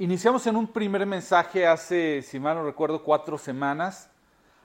[0.00, 4.08] iniciamos en un primer mensaje hace, si mal no recuerdo, cuatro semanas,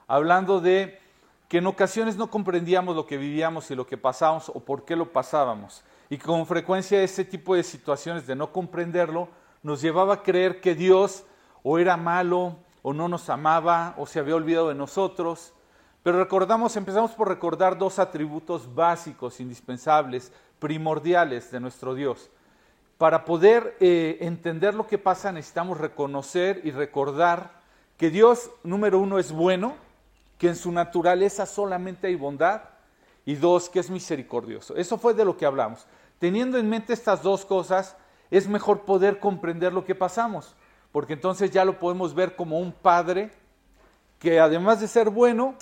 [0.08, 0.98] hablando de
[1.46, 4.96] que en ocasiones no comprendíamos lo que vivíamos y lo que pasábamos o por qué
[4.96, 5.84] lo pasábamos.
[6.08, 9.28] Y con frecuencia ese tipo de situaciones de no comprenderlo
[9.62, 11.24] nos llevaba a creer que Dios
[11.62, 15.52] o era malo o no nos amaba o se había olvidado de nosotros.
[16.02, 22.30] Pero recordamos, empezamos por recordar dos atributos básicos, indispensables, primordiales de nuestro Dios.
[22.98, 27.50] Para poder eh, entender lo que pasa necesitamos reconocer y recordar
[27.96, 29.74] que Dios, número uno, es bueno,
[30.38, 32.62] que en su naturaleza solamente hay bondad,
[33.26, 34.76] y dos, que es misericordioso.
[34.76, 35.84] Eso fue de lo que hablamos.
[36.20, 37.96] Teniendo en mente estas dos cosas,
[38.30, 40.54] es mejor poder comprender lo que pasamos,
[40.92, 43.30] porque entonces ya lo podemos ver como un padre
[44.20, 45.56] que además de ser bueno,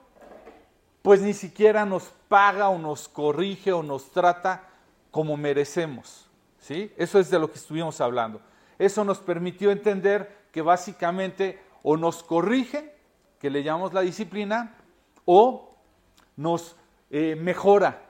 [1.02, 4.68] pues ni siquiera nos paga o nos corrige o nos trata
[5.10, 6.28] como merecemos.
[6.64, 6.90] ¿Sí?
[6.96, 8.40] Eso es de lo que estuvimos hablando.
[8.78, 12.94] Eso nos permitió entender que básicamente o nos corrige
[13.38, 14.74] que le llamamos la disciplina,
[15.26, 15.76] o
[16.36, 16.76] nos
[17.10, 18.00] eh, mejora,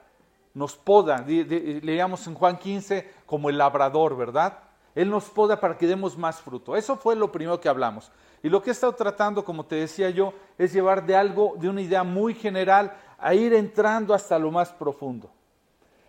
[0.53, 4.59] nos poda, le llamamos en Juan 15 como el labrador, ¿verdad?
[4.95, 6.77] Él nos poda para que demos más fruto.
[6.77, 8.09] Eso fue lo primero que hablamos.
[8.41, 11.67] Y lo que he estado tratando, como te decía yo, es llevar de algo, de
[11.67, 15.29] una idea muy general, a ir entrando hasta lo más profundo.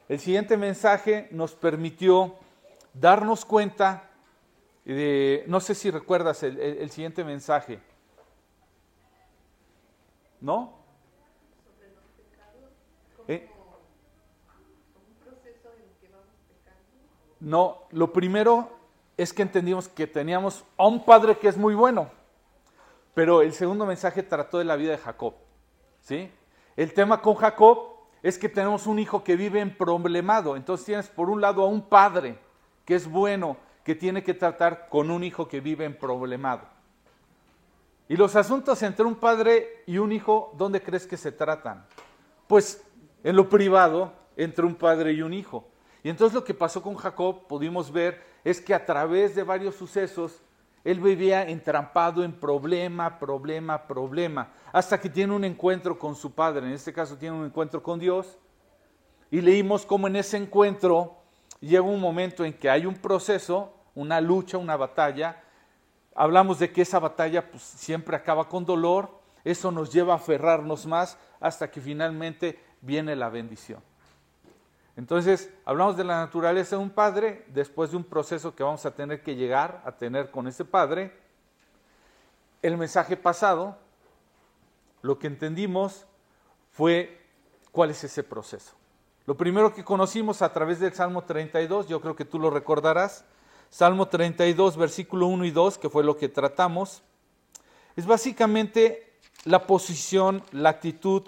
[0.09, 2.37] El siguiente mensaje nos permitió
[2.95, 4.11] darnos cuenta
[4.85, 7.81] de, no sé si recuerdas el siguiente mensaje,
[10.41, 10.73] ¿No?
[13.27, 13.49] ¿Eh?
[17.41, 18.71] No, lo primero
[19.17, 22.11] es que entendimos que teníamos a un padre que es muy bueno,
[23.15, 25.35] pero el segundo mensaje trató de la vida de Jacob.
[26.01, 26.31] ¿sí?
[26.77, 27.96] El tema con Jacob
[28.27, 31.69] es que tenemos un hijo que vive en problemado, entonces tienes por un lado a
[31.69, 32.37] un padre
[32.85, 36.63] que es bueno, que tiene que tratar con un hijo que vive en problemado.
[38.09, 41.87] Y los asuntos entre un padre y un hijo, ¿dónde crees que se tratan?
[42.49, 42.85] Pues
[43.23, 45.69] en lo privado, entre un padre y un hijo.
[46.03, 49.77] Y entonces lo que pasó con Jacob, pudimos ver, es que a través de varios
[49.77, 50.43] sucesos,
[50.87, 56.65] él vivía entrampado en problema, problema, problema, hasta que tiene un encuentro con su padre,
[56.65, 58.39] en este caso tiene un encuentro con Dios,
[59.29, 61.17] y leímos cómo en ese encuentro
[61.59, 65.43] llega un momento en que hay un proceso, una lucha, una batalla,
[66.15, 69.11] hablamos de que esa batalla pues, siempre acaba con dolor,
[69.43, 73.83] eso nos lleva a aferrarnos más hasta que finalmente viene la bendición.
[74.97, 78.95] Entonces, hablamos de la naturaleza de un padre, después de un proceso que vamos a
[78.95, 81.13] tener que llegar a tener con ese padre.
[82.63, 83.77] El mensaje pasado,
[85.03, 86.07] lo que entendimos
[86.73, 87.21] fue
[87.73, 88.73] cuál es ese proceso.
[89.27, 93.25] Lo primero que conocimos a través del Salmo 32, yo creo que tú lo recordarás,
[93.69, 97.03] Salmo 32, versículo 1 y 2, que fue lo que tratamos,
[97.97, 101.23] es básicamente la posición, la actitud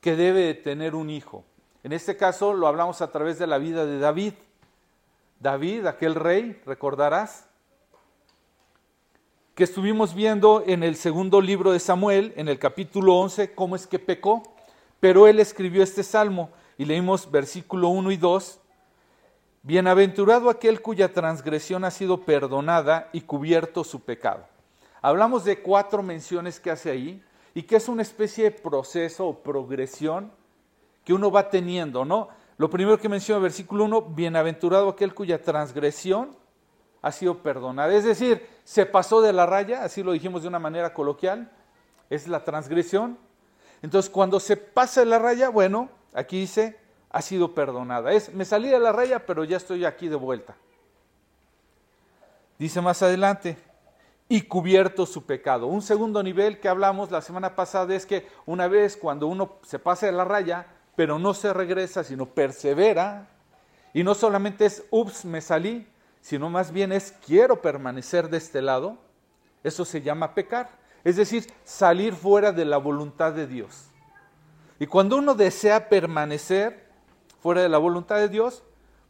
[0.00, 1.44] que debe de tener un hijo.
[1.82, 4.34] En este caso lo hablamos a través de la vida de David.
[5.38, 7.46] David, aquel rey, recordarás,
[9.54, 13.86] que estuvimos viendo en el segundo libro de Samuel, en el capítulo 11, cómo es
[13.86, 14.42] que pecó,
[15.00, 18.60] pero él escribió este salmo y leímos versículo 1 y 2,
[19.62, 24.46] Bienaventurado aquel cuya transgresión ha sido perdonada y cubierto su pecado.
[25.02, 29.42] Hablamos de cuatro menciones que hace ahí y que es una especie de proceso o
[29.42, 30.32] progresión
[31.04, 32.28] que uno va teniendo, ¿no?
[32.56, 36.36] Lo primero que menciona el versículo 1, bienaventurado aquel cuya transgresión
[37.02, 37.94] ha sido perdonada.
[37.94, 41.50] Es decir, se pasó de la raya, así lo dijimos de una manera coloquial,
[42.10, 43.18] es la transgresión.
[43.82, 46.78] Entonces, cuando se pasa de la raya, bueno, aquí dice,
[47.08, 48.12] ha sido perdonada.
[48.12, 50.54] Es, me salí de la raya, pero ya estoy aquí de vuelta.
[52.58, 53.56] Dice más adelante,
[54.28, 55.66] y cubierto su pecado.
[55.66, 59.80] Un segundo nivel que hablamos la semana pasada es que una vez cuando uno se
[59.80, 60.66] pasa de la raya,
[61.00, 63.26] pero no se regresa, sino persevera,
[63.94, 65.86] y no solamente es, ups, me salí,
[66.20, 68.98] sino más bien es, quiero permanecer de este lado,
[69.64, 70.68] eso se llama pecar.
[71.02, 73.86] Es decir, salir fuera de la voluntad de Dios.
[74.78, 76.90] Y cuando uno desea permanecer,
[77.40, 78.62] fuera de la voluntad de Dios,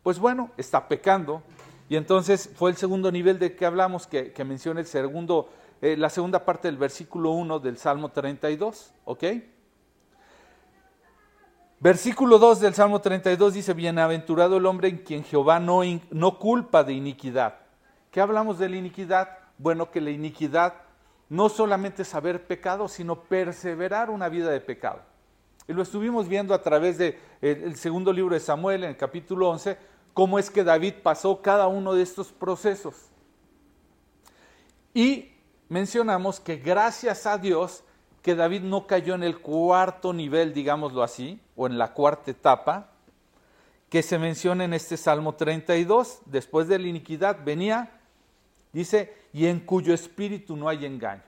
[0.04, 1.43] pues bueno, está pecando.
[1.88, 5.50] Y entonces fue el segundo nivel de que hablamos, que, menciona el segundo,
[5.82, 9.25] eh, la segunda parte del versículo 1 del Salmo 32, ¿ok?
[11.82, 15.81] Versículo 2 del Salmo 32 dice, bienaventurado el hombre en quien Jehová no,
[16.11, 17.55] no culpa de iniquidad.
[18.11, 19.38] ¿Qué hablamos de la iniquidad?
[19.56, 20.75] Bueno, que la iniquidad
[21.31, 25.00] no solamente es haber pecado, sino perseverar una vida de pecado.
[25.67, 29.49] Y lo estuvimos viendo a través del de segundo libro de Samuel, en el capítulo
[29.49, 29.79] 11,
[30.12, 32.94] cómo es que David pasó cada uno de estos procesos.
[34.93, 35.32] Y
[35.71, 37.85] mencionamos que gracias a Dios
[38.23, 42.88] que David no cayó en el cuarto nivel, digámoslo así, o en la cuarta etapa,
[43.90, 48.00] que se menciona en este Salmo 32, después de la iniquidad venía,
[48.72, 51.22] dice, y en cuyo espíritu no hay engaño.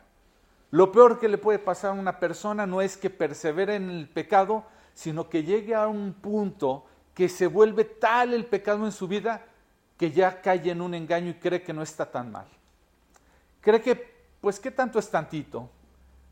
[0.70, 4.08] Lo peor que le puede pasar a una persona no es que persevere en el
[4.08, 4.64] pecado,
[4.94, 9.44] sino que llegue a un punto que se vuelve tal el pecado en su vida
[9.98, 12.46] que ya cae en un engaño y cree que no está tan mal.
[13.60, 15.68] Cree que, pues, ¿qué tanto es tantito?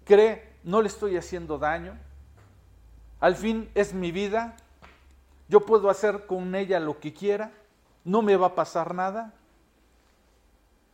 [0.07, 1.99] Cree, no le estoy haciendo daño.
[3.21, 4.57] Al fin es mi vida,
[5.49, 7.53] yo puedo hacer con ella lo que quiera,
[8.05, 9.35] no me va a pasar nada.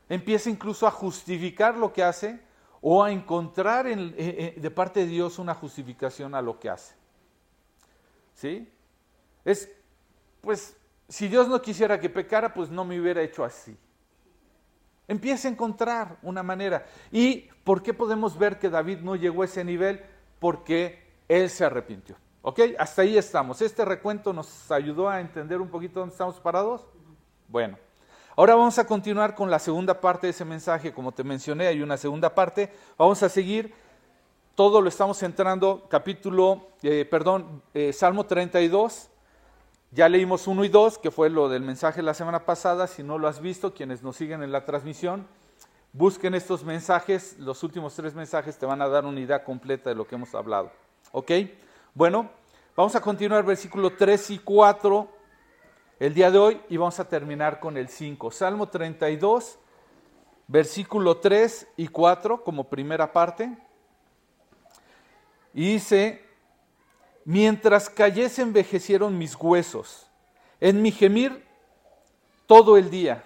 [0.08, 2.40] Empieza incluso a justificar lo que hace
[2.80, 6.94] o a encontrar eh, eh, de parte de Dios una justificación a lo que hace.
[8.34, 8.68] ¿Sí?
[9.44, 9.70] Es,
[10.40, 10.76] pues,
[11.08, 13.76] si Dios no quisiera que pecara, pues no me hubiera hecho así.
[15.08, 16.86] Empieza a encontrar una manera.
[17.12, 20.04] ¿Y por qué podemos ver que David no llegó a ese nivel?
[20.40, 22.16] Porque él se arrepintió.
[22.42, 22.60] ¿Ok?
[22.78, 23.60] Hasta ahí estamos.
[23.60, 26.86] ¿Este recuento nos ayudó a entender un poquito dónde estamos parados?
[27.48, 27.76] Bueno,
[28.36, 30.92] ahora vamos a continuar con la segunda parte de ese mensaje.
[30.92, 32.72] Como te mencioné, hay una segunda parte.
[32.96, 33.74] Vamos a seguir.
[34.54, 39.10] Todo lo estamos entrando, capítulo, eh, perdón, eh, Salmo 32.
[39.90, 42.86] Ya leímos 1 y 2, que fue lo del mensaje la semana pasada.
[42.86, 45.26] Si no lo has visto, quienes nos siguen en la transmisión,
[45.92, 47.36] busquen estos mensajes.
[47.40, 50.34] Los últimos tres mensajes te van a dar una idea completa de lo que hemos
[50.34, 50.70] hablado.
[51.12, 51.30] ¿Ok?
[51.94, 52.30] Bueno,
[52.74, 55.08] vamos a continuar versículo 3 y 4
[55.98, 58.30] el día de hoy y vamos a terminar con el 5.
[58.30, 59.58] Salmo 32,
[60.46, 63.56] versículo 3 y 4 como primera parte.
[65.54, 66.22] Y dice,
[67.24, 70.06] mientras cayese envejecieron mis huesos,
[70.60, 71.46] en mi gemir
[72.46, 73.24] todo el día,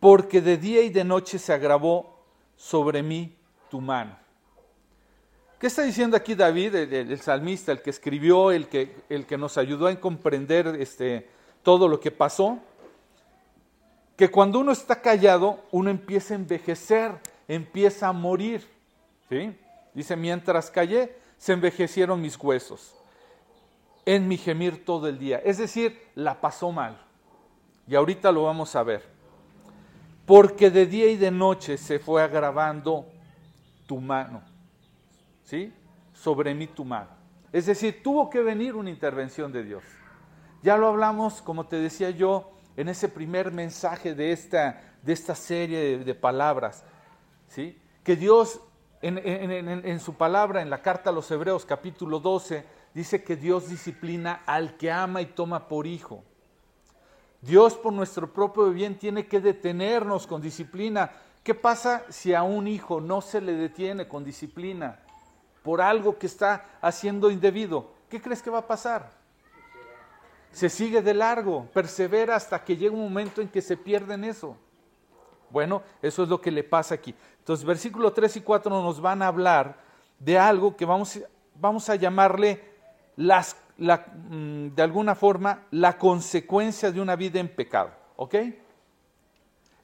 [0.00, 2.24] porque de día y de noche se agravó
[2.56, 3.36] sobre mí
[3.70, 4.27] tu mano.
[5.58, 9.58] ¿Qué está diciendo aquí David, el, salmista, el que escribió, el que, el que nos
[9.58, 11.28] ayudó a comprender este,
[11.64, 12.58] todo lo que pasó?
[14.16, 17.10] Que cuando uno está callado, uno empieza a envejecer,
[17.48, 18.68] empieza a morir.
[19.28, 19.52] ¿sí?
[19.94, 22.94] Dice, mientras callé, se envejecieron mis huesos
[24.06, 25.38] en mi gemir todo el día.
[25.44, 26.98] Es decir, la pasó mal.
[27.88, 29.02] Y ahorita lo vamos a ver.
[30.24, 33.06] Porque de día y de noche se fue agravando
[33.86, 34.47] tu mano.
[35.48, 35.72] ¿Sí?
[36.12, 37.08] Sobre mí tu mano.
[37.52, 39.82] Es decir, tuvo que venir una intervención de Dios.
[40.62, 45.34] Ya lo hablamos, como te decía yo, en ese primer mensaje de esta, de esta
[45.34, 46.84] serie de, palabras,
[47.48, 47.80] ¿sí?
[48.04, 48.60] Que Dios,
[49.00, 53.70] en, en su palabra, en la carta a los Hebreos, capítulo 12, dice que Dios
[53.70, 56.22] disciplina al que ama y toma por hijo.
[57.40, 61.10] Dios por nuestro propio bien tiene que detenernos con disciplina.
[61.42, 65.00] ¿Qué pasa si a un hijo no se le detiene con disciplina?
[65.62, 69.10] Por algo que está haciendo indebido, ¿qué crees que va a pasar?
[70.52, 74.24] Se sigue de largo, persevera hasta que llega un momento en que se pierde en
[74.24, 74.56] eso.
[75.50, 77.14] Bueno, eso es lo que le pasa aquí.
[77.38, 79.78] Entonces, versículo 3 y 4 nos van a hablar
[80.18, 81.18] de algo que vamos,
[81.54, 82.62] vamos a llamarle
[83.16, 87.90] las, mm, de alguna forma la consecuencia de una vida en pecado.
[88.16, 88.34] ¿Ok?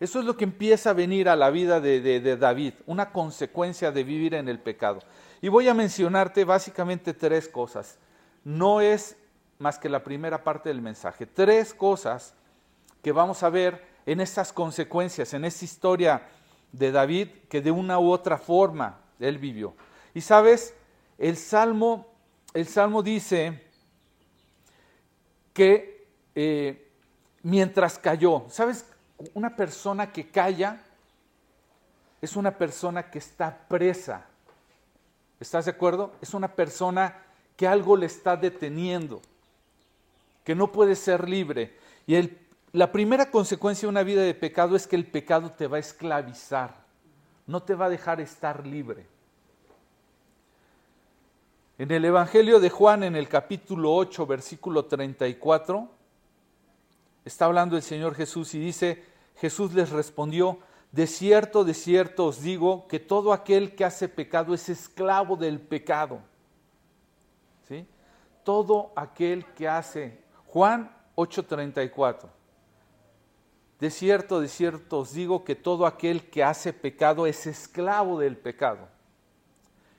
[0.00, 4.04] Eso es lo que empieza a venir a la vida de David, una consecuencia de
[4.04, 5.00] vivir en el pecado.
[5.40, 7.98] Y voy a mencionarte básicamente tres cosas.
[8.44, 9.16] No es
[9.58, 11.26] más que la primera parte del mensaje.
[11.26, 12.34] Tres cosas
[13.02, 16.22] que vamos a ver en estas consecuencias, en esta historia
[16.72, 19.74] de David que de una u otra forma él vivió.
[20.12, 20.74] Y sabes,
[21.18, 22.06] el Salmo,
[22.52, 23.62] el Salmo dice
[25.52, 26.90] que eh,
[27.42, 28.86] mientras cayó, ¿sabes?
[29.34, 30.80] Una persona que calla
[32.20, 34.26] es una persona que está presa
[35.40, 36.12] ¿Estás de acuerdo?
[36.22, 37.16] Es una persona
[37.56, 39.20] que algo le está deteniendo,
[40.42, 41.76] que no puede ser libre.
[42.06, 42.30] Y
[42.72, 45.80] la primera consecuencia de una vida de pecado es que el pecado te va a
[45.80, 46.74] esclavizar,
[47.46, 49.06] no te va a dejar estar libre.
[51.76, 55.88] En el Evangelio de Juan, en el capítulo 8, versículo 34,
[57.24, 59.04] está hablando el Señor Jesús y dice,
[59.36, 60.58] Jesús les respondió,
[60.92, 65.60] de cierto, de cierto os digo que todo aquel que hace pecado es esclavo del
[65.60, 66.20] pecado.
[67.66, 67.86] ¿Sí?
[68.44, 70.22] Todo aquel que hace.
[70.46, 72.28] Juan 8:34.
[73.80, 78.36] De cierto, de cierto os digo que todo aquel que hace pecado es esclavo del
[78.36, 78.86] pecado.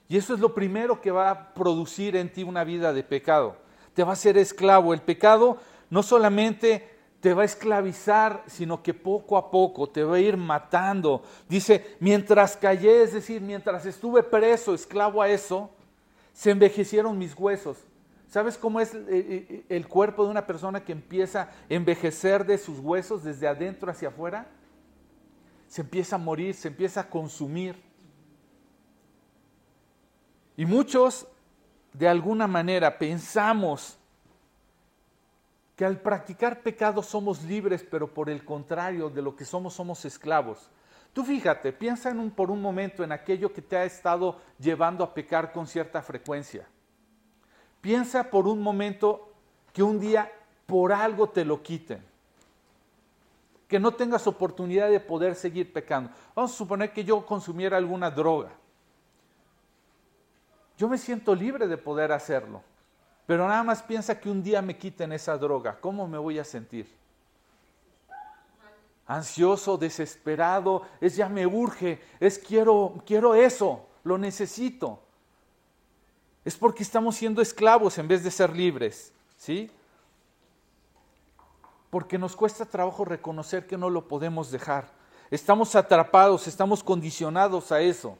[0.08, 3.58] Y eso es lo primero que va a producir en ti una vida de pecado.
[3.94, 4.94] Te va a hacer esclavo.
[4.94, 5.58] El pecado
[5.89, 6.94] no solamente
[7.25, 11.24] te va a esclavizar, sino que poco a poco te va a ir matando.
[11.50, 15.72] Dice, mientras callé, es decir, mientras estuve preso, esclavo a eso,
[16.34, 17.79] se envejecieron mis huesos.
[18.27, 22.60] ¿Sabes cómo es eh, eh, el cuerpo de una persona que empieza a envejecer de
[22.60, 24.46] sus huesos desde adentro hacia afuera?
[25.67, 27.75] Se empieza a morir, se empieza a consumir.
[30.55, 31.27] Y muchos,
[31.91, 33.98] de alguna manera, pensamos
[35.75, 40.05] que al practicar pecado somos libres, pero por el contrario de lo que somos, somos
[40.05, 40.70] esclavos.
[41.13, 45.03] Tú fíjate, piensa en un, por un momento en aquello que te ha estado llevando
[45.03, 46.67] a pecar con cierta frecuencia.
[47.82, 49.32] Piensa por un momento
[49.74, 50.32] que un día
[50.65, 52.03] por algo te lo quiten.
[53.67, 56.10] Que no tengas oportunidad de poder seguir pecando.
[56.34, 58.51] Vamos a suponer que yo consumiera alguna droga.
[60.77, 62.62] Yo me siento libre de poder hacerlo.
[63.25, 65.79] Pero nada más piensa que un día me quiten esa droga.
[65.79, 66.88] ¿Cómo me voy a sentir?
[69.08, 75.00] Ansioso, desesperado, es ya me urge, es quiero, quiero eso, lo necesito.
[76.44, 79.72] Es porque estamos siendo esclavos en vez de ser libres, ¿sí?
[81.89, 84.91] Porque nos cuesta trabajo reconocer que no lo podemos dejar.
[85.32, 88.17] Estamos atrapados, estamos condicionados a eso.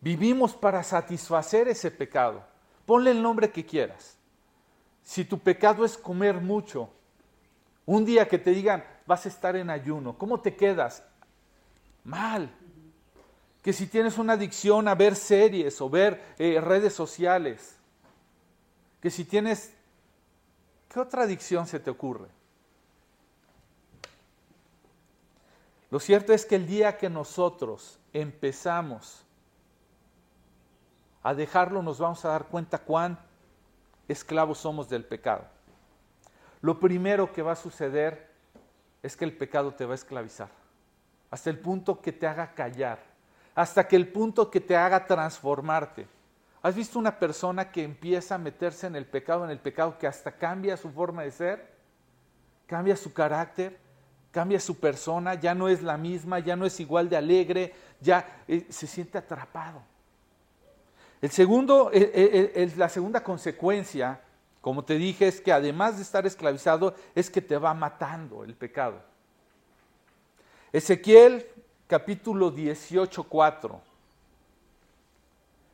[0.00, 2.51] Vivimos para satisfacer ese pecado.
[2.92, 4.18] Ponle el nombre que quieras.
[5.02, 6.90] Si tu pecado es comer mucho,
[7.86, 11.02] un día que te digan, vas a estar en ayuno, ¿cómo te quedas?
[12.04, 12.54] Mal.
[13.62, 17.78] Que si tienes una adicción a ver series o ver eh, redes sociales,
[19.00, 19.72] que si tienes,
[20.90, 22.28] ¿qué otra adicción se te ocurre?
[25.90, 29.21] Lo cierto es que el día que nosotros empezamos
[31.22, 33.18] a dejarlo nos vamos a dar cuenta cuán
[34.08, 35.44] esclavos somos del pecado.
[36.60, 38.30] Lo primero que va a suceder
[39.02, 40.48] es que el pecado te va a esclavizar,
[41.30, 43.00] hasta el punto que te haga callar,
[43.54, 46.06] hasta que el punto que te haga transformarte.
[46.62, 50.06] ¿Has visto una persona que empieza a meterse en el pecado, en el pecado que
[50.06, 51.72] hasta cambia su forma de ser?
[52.68, 53.76] Cambia su carácter,
[54.30, 58.44] cambia su persona, ya no es la misma, ya no es igual de alegre, ya
[58.46, 59.82] eh, se siente atrapado.
[61.22, 61.90] El segundo,
[62.76, 64.20] la segunda consecuencia,
[64.60, 68.54] como te dije, es que además de estar esclavizado, es que te va matando el
[68.54, 69.00] pecado.
[70.72, 71.46] Ezequiel
[71.86, 73.80] capítulo 18, 4.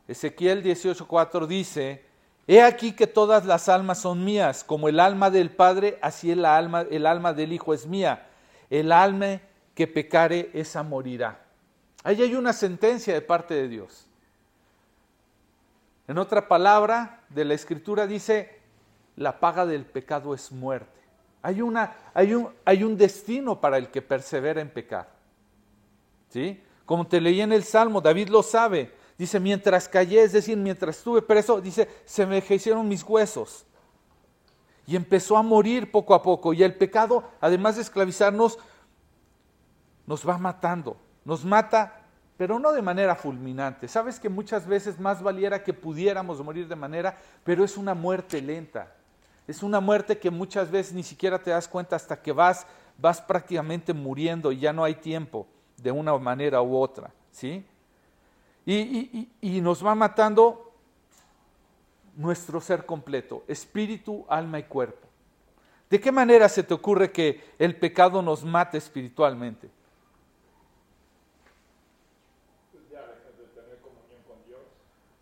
[0.07, 2.05] Ezequiel 18:4 dice,
[2.47, 6.45] He aquí que todas las almas son mías, como el alma del Padre, así el
[6.45, 8.27] alma, el alma del Hijo es mía.
[8.69, 9.41] El alma
[9.75, 11.41] que pecare, esa morirá.
[12.03, 14.08] Ahí hay una sentencia de parte de Dios.
[16.09, 18.61] En otra palabra de la escritura dice,
[19.17, 20.99] la paga del pecado es muerte.
[21.43, 25.11] Hay, una, hay, un, hay un destino para el que persevera en pecar.
[26.31, 26.63] ¿Sí?
[26.87, 28.95] Como te leí en el Salmo, David lo sabe.
[29.19, 33.67] Dice, mientras callé, es decir, mientras estuve preso, dice, se me envejecieron mis huesos.
[34.87, 36.55] Y empezó a morir poco a poco.
[36.55, 38.59] Y el pecado, además de esclavizarnos,
[40.07, 40.97] nos va matando.
[41.27, 41.98] Nos mata
[42.39, 43.89] pero no de manera fulminante.
[43.89, 48.41] Sabes que muchas veces más valiera que pudiéramos morir de manera, pero es una muerte
[48.41, 48.95] lenta.
[49.49, 52.65] Es una muerte que muchas veces ni siquiera te das cuenta hasta que vas,
[52.97, 57.11] vas prácticamente muriendo y ya no hay tiempo de una manera u otra.
[57.33, 57.67] ¿sí?
[58.65, 60.73] Y, y nos va matando
[62.15, 65.09] nuestro ser completo, espíritu, alma y cuerpo.
[65.91, 69.71] ¿De qué manera se te ocurre que el pecado nos mate espiritualmente?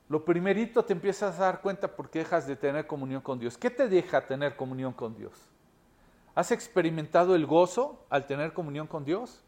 [0.08, 3.58] Lo primerito te empiezas a dar cuenta porque dejas de tener comunión con Dios.
[3.58, 5.32] ¿Qué te deja tener comunión con Dios?
[6.34, 9.42] ¿Has experimentado el gozo al tener comunión con Dios?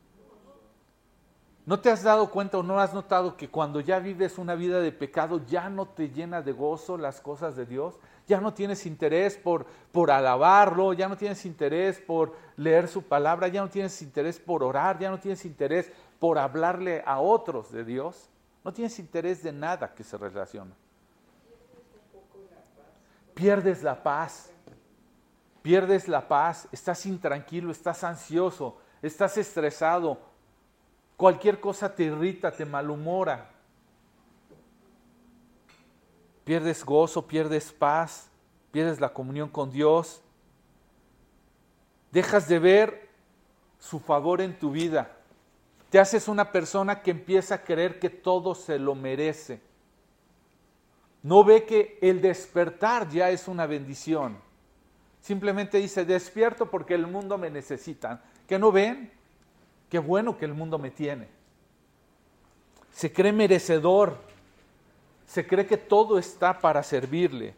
[1.69, 4.81] ¿No te has dado cuenta o no has notado que cuando ya vives una vida
[4.81, 7.99] de pecado ya no te llena de gozo las cosas de Dios?
[8.27, 13.49] Ya no tienes interés por, por alabarlo, ya no tienes interés por leer su palabra,
[13.49, 17.85] ya no tienes interés por orar, ya no tienes interés por hablarle a otros de
[17.85, 18.31] Dios.
[18.65, 20.75] No tienes interés de nada que se relaciona.
[23.35, 24.51] Pierdes la paz.
[25.63, 26.69] Pierdes la paz.
[26.73, 30.21] Estás intranquilo, estás ansioso, estás estresado.
[31.17, 33.51] Cualquier cosa te irrita, te malhumora.
[36.45, 38.29] Pierdes gozo, pierdes paz,
[38.71, 40.23] pierdes la comunión con Dios.
[42.11, 43.09] Dejas de ver
[43.79, 45.18] su favor en tu vida.
[45.91, 49.61] Te haces una persona que empieza a creer que todo se lo merece.
[51.23, 54.39] No ve que el despertar ya es una bendición.
[55.21, 58.23] Simplemente dice, despierto porque el mundo me necesita.
[58.47, 59.11] ¿Que no ven?
[59.89, 61.29] Qué bueno que el mundo me tiene.
[62.93, 64.19] Se cree merecedor.
[65.27, 67.55] Se cree que todo está para servirle.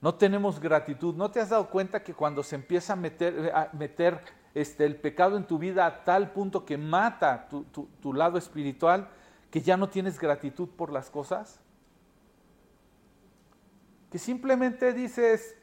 [0.00, 1.14] No tenemos gratitud.
[1.14, 4.20] ¿No te has dado cuenta que cuando se empieza a meter, a meter
[4.54, 9.08] este, el pecado en tu vida a tal punto que mata tu, tu lado espiritual,
[9.50, 11.60] que ya no tienes gratitud por las cosas?
[14.10, 15.54] Que simplemente dices,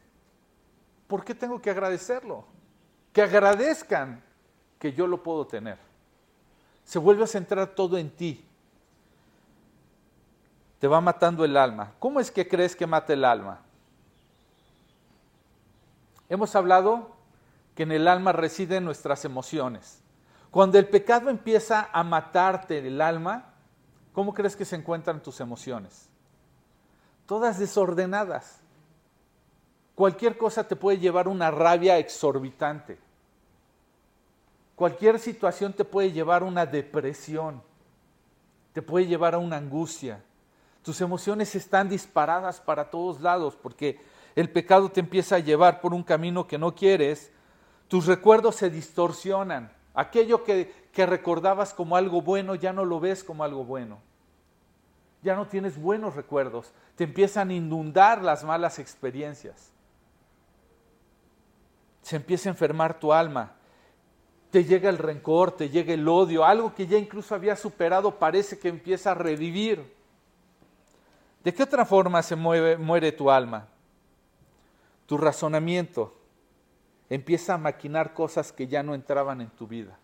[1.08, 2.46] ¿por qué tengo que agradecerlo?
[3.13, 4.24] Que agradezcan
[4.79, 5.77] que yo lo puedo tener.
[6.84, 8.46] Se vuelve a centrar todo en ti.
[10.79, 11.93] Te va matando el alma.
[12.00, 13.62] ¿Cómo es que crees que mata el alma?
[16.29, 17.18] Hemos hablado
[17.79, 20.01] que en el alma residen nuestras emociones.
[20.51, 23.53] Cuando el pecado empieza a matarte el alma,
[24.12, 26.09] ¿cómo crees que se encuentran tus emociones?
[27.25, 28.59] Todas desordenadas.
[29.95, 33.00] Cualquier cosa te puede llevar una rabia exorbitante.
[34.75, 37.63] Cualquier situación te puede llevar a una depresión,
[38.74, 40.21] te puede llevar a una angustia.
[40.83, 44.01] Tus emociones están disparadas para todos lados porque
[44.36, 47.31] el pecado te empieza a llevar por un camino que no quieres,
[47.89, 49.74] tus recuerdos se distorsionan.
[49.93, 54.00] Aquello que, que recordabas como algo bueno ya no lo ves como algo bueno.
[55.22, 56.72] Ya no tienes buenos recuerdos.
[56.96, 59.72] Te empiezan a inundar las malas experiencias.
[62.01, 63.51] Se empieza a enfermar tu alma.
[64.51, 68.58] Te llega el rencor, te llega el odio, algo que ya incluso había superado parece
[68.58, 69.93] que empieza a revivir.
[71.43, 73.67] ¿De qué otra forma se muere tu alma?
[75.10, 76.13] tu razonamiento
[77.10, 79.98] empieza a maquinar cosas que ya no entraban en tu vida.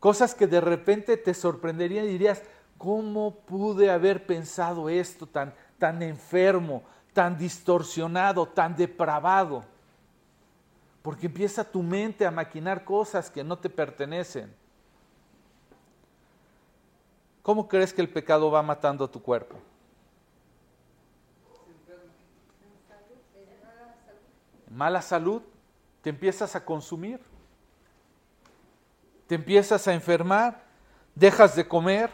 [0.00, 2.42] Cosas que de repente te sorprenderían y dirías,
[2.76, 9.64] ¿cómo pude haber pensado esto tan, tan enfermo, tan distorsionado, tan depravado?
[11.02, 14.54] Porque empieza tu mente a maquinar cosas que no te pertenecen.
[17.42, 19.56] ¿Cómo crees que el pecado va matando a tu cuerpo?
[24.70, 25.42] mala salud,
[26.02, 27.20] te empiezas a consumir,
[29.26, 30.64] te empiezas a enfermar,
[31.14, 32.10] dejas de comer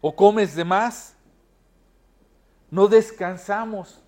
[0.00, 1.16] o comes de más,
[2.70, 4.00] no descansamos.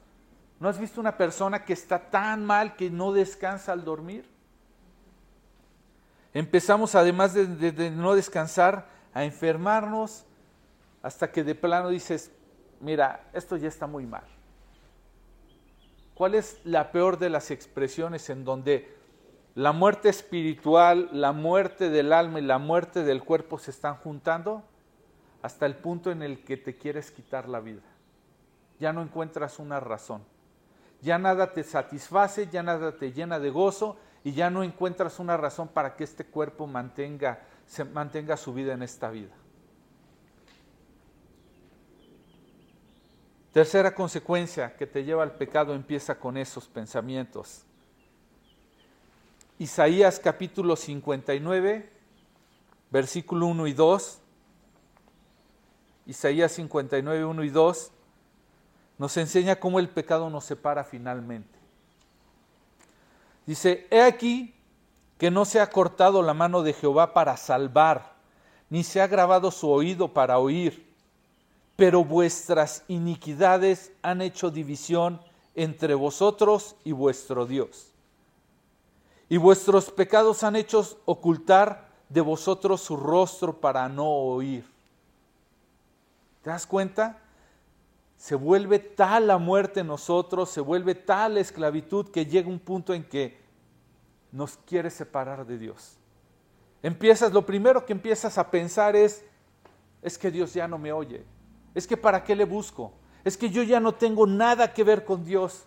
[0.58, 4.26] ¿No has visto una persona que está tan mal que no descansa al dormir?
[6.32, 10.24] Empezamos además de, de no descansar a enfermarnos
[11.02, 12.30] hasta que de plano dices,
[12.80, 14.24] mira, esto ya está muy mal.
[16.16, 18.90] ¿Cuál es la peor de las expresiones en donde
[19.54, 24.64] la muerte espiritual, la muerte del alma y la muerte del cuerpo se están juntando?
[25.42, 27.82] Hasta el punto en el que te quieres quitar la vida.
[28.80, 30.24] Ya no encuentras una razón.
[31.02, 35.36] Ya nada te satisface, ya nada te llena de gozo y ya no encuentras una
[35.36, 39.34] razón para que este cuerpo mantenga, se mantenga su vida en esta vida.
[43.56, 47.62] Tercera consecuencia que te lleva al pecado empieza con esos pensamientos.
[49.58, 51.90] Isaías capítulo 59,
[52.90, 54.18] versículo 1 y 2.
[56.04, 57.92] Isaías 59, 1 y 2
[58.98, 61.58] nos enseña cómo el pecado nos separa finalmente.
[63.46, 64.54] Dice, he aquí
[65.16, 68.16] que no se ha cortado la mano de Jehová para salvar,
[68.68, 70.85] ni se ha grabado su oído para oír
[71.76, 75.20] pero vuestras iniquidades han hecho división
[75.54, 77.92] entre vosotros y vuestro Dios.
[79.28, 84.64] Y vuestros pecados han hecho ocultar de vosotros su rostro para no oír.
[86.42, 87.18] ¿Te das cuenta?
[88.16, 92.60] Se vuelve tal la muerte en nosotros, se vuelve tal la esclavitud que llega un
[92.60, 93.38] punto en que
[94.32, 95.98] nos quiere separar de Dios.
[96.82, 99.24] Empiezas, lo primero que empiezas a pensar es,
[100.00, 101.24] es que Dios ya no me oye
[101.76, 102.90] es que ¿para qué le busco?
[103.22, 105.64] Es que yo ya no tengo nada que ver con Dios.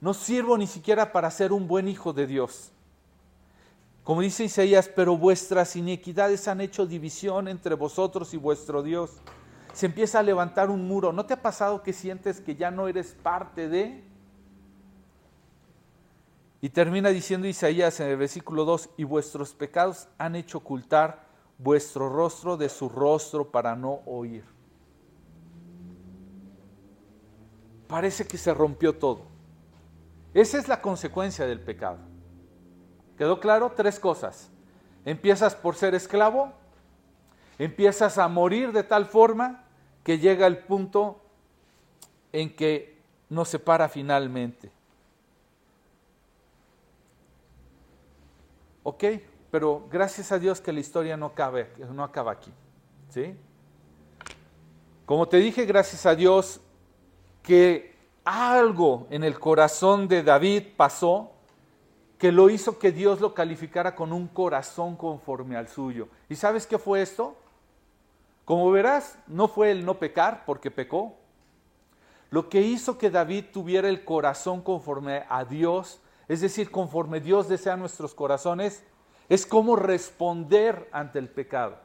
[0.00, 2.70] No sirvo ni siquiera para ser un buen hijo de Dios.
[4.04, 9.10] Como dice Isaías, pero vuestras iniquidades han hecho división entre vosotros y vuestro Dios.
[9.72, 11.12] Se empieza a levantar un muro.
[11.12, 14.04] ¿No te ha pasado que sientes que ya no eres parte de?
[16.60, 21.26] Y termina diciendo Isaías en el versículo 2, y vuestros pecados han hecho ocultar
[21.58, 24.59] vuestro rostro de su rostro para no oír.
[27.90, 29.22] parece que se rompió todo.
[30.32, 31.98] Esa es la consecuencia del pecado.
[33.18, 33.72] ¿Quedó claro?
[33.76, 34.48] Tres cosas.
[35.04, 36.52] Empiezas por ser esclavo,
[37.58, 39.64] empiezas a morir de tal forma
[40.04, 41.20] que llega el punto
[42.32, 42.96] en que
[43.28, 44.70] nos separa finalmente.
[48.84, 49.04] Ok,
[49.50, 52.52] pero gracias a Dios que la historia no, cabe, no acaba aquí.
[53.10, 53.36] ¿sí?
[55.04, 56.60] Como te dije, gracias a Dios
[57.50, 61.32] que algo en el corazón de David pasó
[62.16, 66.06] que lo hizo que Dios lo calificara con un corazón conforme al suyo.
[66.28, 67.34] ¿Y sabes qué fue esto?
[68.44, 71.16] Como verás, no fue el no pecar porque pecó.
[72.30, 77.48] Lo que hizo que David tuviera el corazón conforme a Dios, es decir, conforme Dios
[77.48, 78.84] desea nuestros corazones,
[79.28, 81.78] es cómo responder ante el pecado.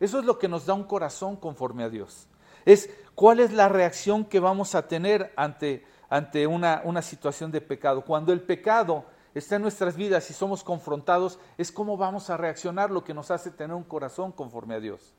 [0.00, 2.28] Eso es lo que nos da un corazón conforme a Dios.
[2.64, 7.60] Es cuál es la reacción que vamos a tener ante, ante una, una situación de
[7.60, 8.04] pecado.
[8.04, 12.90] Cuando el pecado está en nuestras vidas y somos confrontados, es cómo vamos a reaccionar
[12.90, 15.14] lo que nos hace tener un corazón conforme a Dios.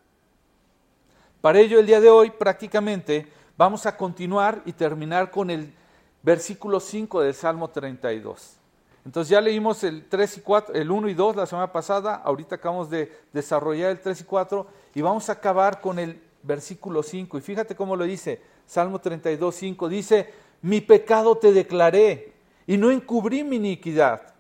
[1.42, 5.74] Para ello, el día de hoy prácticamente vamos a continuar y terminar con el
[6.22, 8.58] versículo 5 del Salmo 32.
[9.06, 12.56] Entonces ya leímos el 3 y 4, el 1 y 2 la semana pasada, ahorita
[12.56, 17.38] acabamos de desarrollar el 3 y 4 y vamos a acabar con el versículo 5.
[17.38, 22.34] Y fíjate cómo lo dice, Salmo 32, 5, dice, mi pecado te declaré
[22.68, 24.34] y no encubrí mi iniquidad.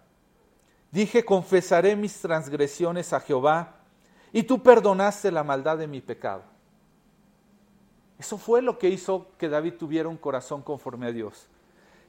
[0.91, 3.75] Dije, confesaré mis transgresiones a Jehová
[4.31, 6.43] y tú perdonaste la maldad de mi pecado.
[8.17, 11.47] Eso fue lo que hizo que David tuviera un corazón conforme a Dios.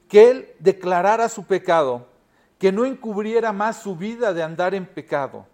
[0.09, 2.07] Que él declarara su pecado,
[2.59, 5.47] que no encubriera más su vida de andar en pecado,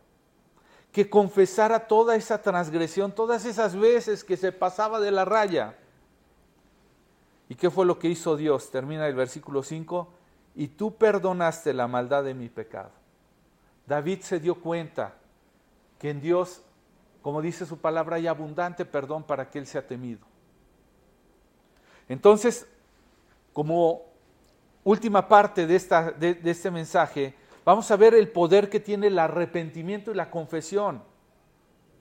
[0.98, 5.78] que confesara toda esa transgresión, todas esas veces que se pasaba de la raya.
[7.48, 8.72] ¿Y qué fue lo que hizo Dios?
[8.72, 10.08] Termina el versículo 5,
[10.56, 12.90] y tú perdonaste la maldad de mi pecado.
[13.86, 15.14] David se dio cuenta
[16.00, 16.64] que en Dios,
[17.22, 20.26] como dice su palabra, hay abundante perdón para que Él sea temido.
[22.10, 22.66] Entonces,
[23.54, 24.02] como
[24.84, 27.36] última parte de, esta, de, este mensaje,
[27.68, 31.04] vamos a ver el poder que tiene el arrepentimiento y la confesión.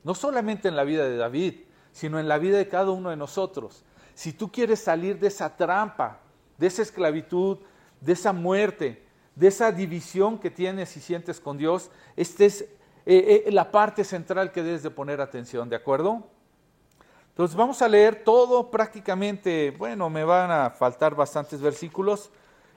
[0.04, 1.54] No solamente en la vida de David,
[1.90, 3.84] sino en la vida de cada uno de nosotros.
[4.14, 6.20] Si tú quieres salir de esa trampa,
[6.56, 7.58] de esa esclavitud,
[8.00, 9.02] de esa muerte,
[9.34, 12.60] de esa división que tienes y sientes con Dios, esta es
[13.04, 16.28] eh, eh, la parte central que debes de poner atención, ¿de acuerdo?
[17.30, 22.30] Entonces vamos a leer todo prácticamente, bueno, me van a faltar bastantes versículos,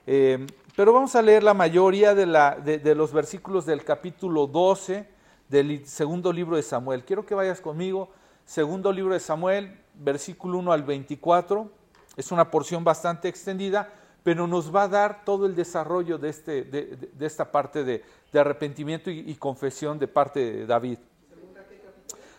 [0.08, 0.44] eh,
[0.80, 5.06] pero vamos a leer la mayoría de, los versículos del capítulo 12
[5.46, 7.04] del segundo libro de Samuel.
[7.04, 8.08] Quiero que vayas conmigo,
[8.46, 11.70] segundo libro de Samuel, versículo 1 al 24.
[12.16, 16.98] Es una porción bastante extendida, pero nos va a dar todo el desarrollo de, este,
[17.20, 20.98] esta parte de, arrepentimiento y, confesión de parte de David.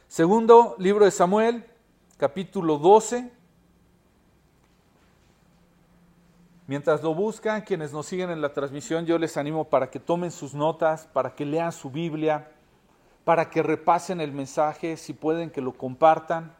[0.07, 1.63] Segundo libro de Samuel,
[2.17, 3.40] capítulo 12.
[6.67, 10.31] Mientras lo buscan, quienes nos siguen en la transmisión, yo les animo para que tomen
[10.31, 12.51] sus notas, para que lean su Biblia,
[13.23, 16.55] para que repasen el mensaje, si pueden que lo compartan.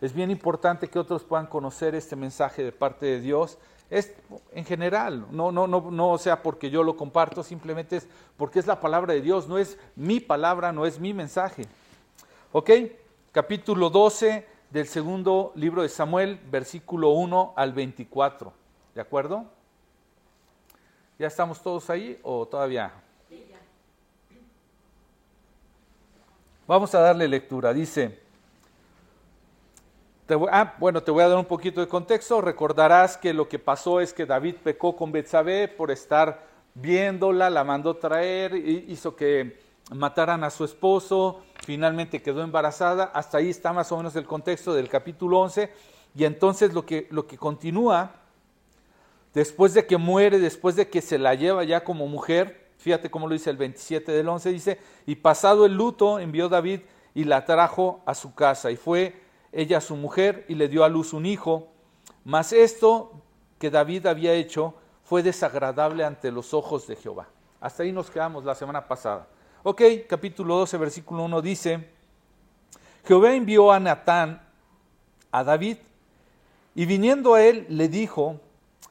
[0.00, 3.58] Es bien importante que otros puedan conocer este mensaje de parte de Dios.
[3.90, 4.12] Es
[4.52, 8.66] en general, no, no, no, no sea porque yo lo comparto, simplemente es porque es
[8.66, 11.66] la palabra de Dios, no es mi palabra, no es mi mensaje.
[12.52, 12.70] ¿Ok?
[13.32, 18.61] Capítulo 12, del segundo libro de Samuel, versículo 1 al 24.
[18.94, 19.46] ¿De acuerdo?
[21.18, 22.92] ¿Ya estamos todos ahí o todavía?
[26.66, 27.72] Vamos a darle lectura.
[27.72, 28.20] Dice,
[30.50, 32.40] ah, bueno, te voy a dar un poquito de contexto.
[32.40, 37.64] Recordarás que lo que pasó es que David pecó con Betsabé por estar viéndola, la
[37.64, 43.92] mandó traer, hizo que mataran a su esposo, finalmente quedó embarazada, hasta ahí está más
[43.92, 45.70] o menos el contexto del capítulo 11,
[46.14, 48.21] y entonces lo que, lo que continúa,
[49.34, 53.26] después de que muere, después de que se la lleva ya como mujer, fíjate cómo
[53.26, 56.80] lo dice el 27 del 11, dice, y pasado el luto envió David
[57.14, 59.20] y la trajo a su casa, y fue
[59.52, 61.68] ella su mujer y le dio a luz un hijo,
[62.24, 63.12] mas esto
[63.58, 67.28] que David había hecho fue desagradable ante los ojos de Jehová.
[67.60, 69.28] Hasta ahí nos quedamos la semana pasada.
[69.62, 71.88] Ok, capítulo 12, versículo 1 dice,
[73.04, 74.42] Jehová envió a Natán
[75.30, 75.76] a David
[76.74, 78.40] y viniendo a él le dijo,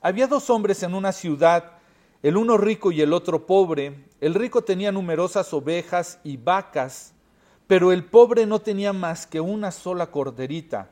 [0.02, 1.74] había dos hombres en una ciudad,
[2.24, 4.06] el uno rico y el otro pobre.
[4.20, 7.14] El rico tenía numerosas ovejas y vacas,
[7.68, 10.90] pero el pobre no tenía más que una sola corderita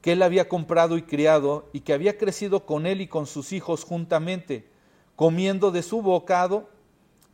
[0.00, 3.52] que él había comprado y criado y que había crecido con él y con sus
[3.52, 4.66] hijos juntamente,
[5.14, 6.70] comiendo de su bocado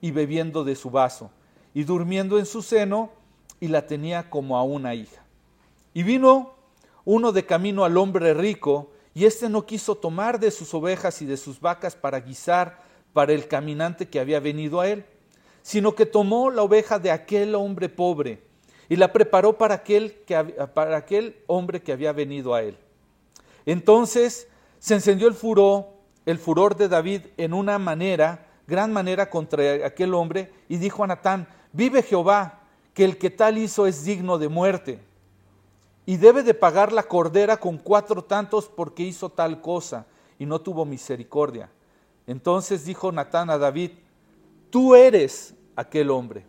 [0.01, 1.31] y bebiendo de su vaso
[1.75, 3.11] y durmiendo en su seno,
[3.61, 5.25] y la tenía como a una hija.
[5.93, 6.55] Y vino
[7.05, 11.25] uno de camino al hombre rico, y éste no quiso tomar de sus ovejas y
[11.25, 12.83] de sus vacas para guisar
[13.15, 15.07] para el caminante que había venido a él,
[15.63, 18.43] sino que tomó la oveja de aquel hombre pobre
[18.91, 20.37] y la preparó para aquel, que,
[20.75, 22.77] para aquel hombre que había venido a él.
[23.65, 24.49] Entonces
[24.81, 25.87] se encendió el furor,
[26.27, 31.07] el furor de David en una manera, gran manera contra aquel hombre, y dijo a
[31.07, 35.01] Natán, vive Jehová, que el que tal hizo es digno de muerte,
[36.07, 40.07] y debe de pagar la cordera con cuatro tantos porque hizo tal cosa,
[40.39, 41.71] y no tuvo misericordia.
[42.27, 43.91] Entonces dijo Natán a David,
[44.71, 46.47] tú eres aquel hombre.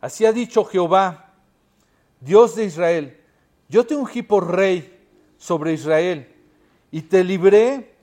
[0.00, 1.34] Así ha dicho Jehová,
[2.20, 3.20] Dios de Israel,
[3.68, 5.06] yo te ungí por rey
[5.38, 6.32] sobre Israel
[6.90, 7.94] y te libré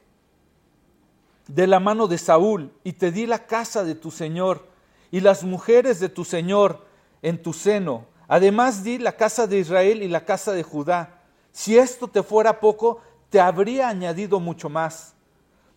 [1.47, 4.67] de la mano de Saúl y te di la casa de tu Señor
[5.11, 6.85] y las mujeres de tu Señor
[7.21, 8.05] en tu seno.
[8.33, 11.21] Además di la casa de Israel y la casa de Judá.
[11.51, 15.13] Si esto te fuera poco, te habría añadido mucho más.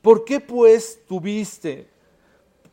[0.00, 1.90] ¿Por qué pues tuviste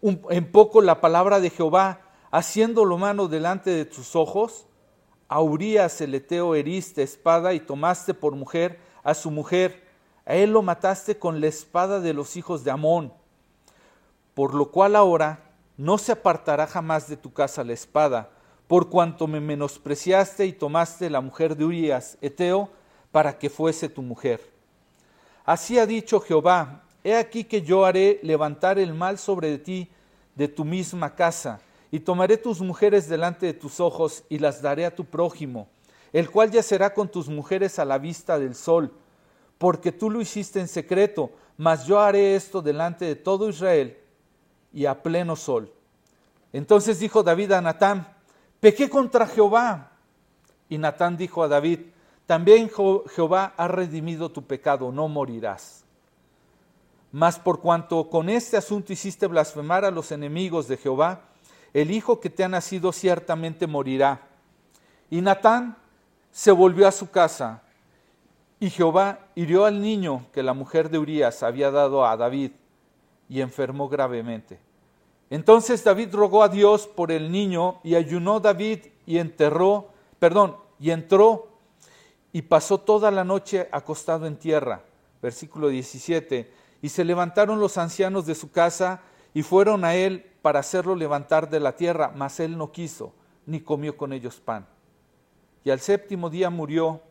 [0.01, 1.99] en poco la palabra de Jehová,
[2.31, 4.67] haciéndolo mano delante de tus ojos?
[5.27, 9.85] A Urias el Eteo heriste espada y tomaste por mujer a su mujer.
[10.25, 13.11] A él lo mataste con la espada de los hijos de Amón.
[14.33, 18.29] Por lo cual ahora no se apartará jamás de tu casa la espada,
[18.73, 22.71] por cuanto me menospreciaste y tomaste la mujer de Urias Eteo
[23.11, 24.41] para que fuese tu mujer.
[25.45, 29.91] Así ha dicho Jehová, he aquí que yo haré levantar el mal sobre ti
[30.33, 34.87] de tu misma casa y tomaré tus mujeres delante de tus ojos y las daré
[34.87, 35.67] a tu prójimo,
[36.11, 38.91] el cual yacerá con tus mujeres a la vista del sol,
[39.59, 43.99] porque tú lo hiciste en secreto, mas yo haré esto delante de todo Israel
[44.73, 45.71] y a pleno sol.
[46.51, 48.13] Entonces dijo David a Natán,
[48.63, 49.91] pequé contra Jehová.
[50.69, 51.81] Y Natán dijo a David,
[52.25, 52.69] también
[53.13, 55.83] Jehová ha redimido tu pecado, no morirás.
[57.11, 61.23] Mas por cuanto con este asunto hiciste blasfemar a los enemigos de Jehová,
[61.73, 64.21] el hijo que te ha nacido ciertamente morirá.
[65.09, 65.75] Y Natán
[66.31, 67.63] se volvió a su casa,
[68.61, 72.51] y Jehová hirió al niño que la mujer de Urías había dado a David,
[73.27, 74.57] y enfermó gravemente.
[75.33, 80.91] Entonces David rogó a Dios por el niño, y ayunó David y enterró, perdón, y
[80.91, 81.47] entró
[82.31, 84.83] y pasó toda la noche acostado en tierra.
[85.23, 86.53] Versículo 17.
[86.83, 89.01] Y se levantaron los ancianos de su casa
[89.33, 93.11] y fueron a él para hacerlo levantar de la tierra, mas él no quiso,
[93.47, 94.67] ni comió con ellos pan.
[95.63, 97.01] Y al séptimo día murió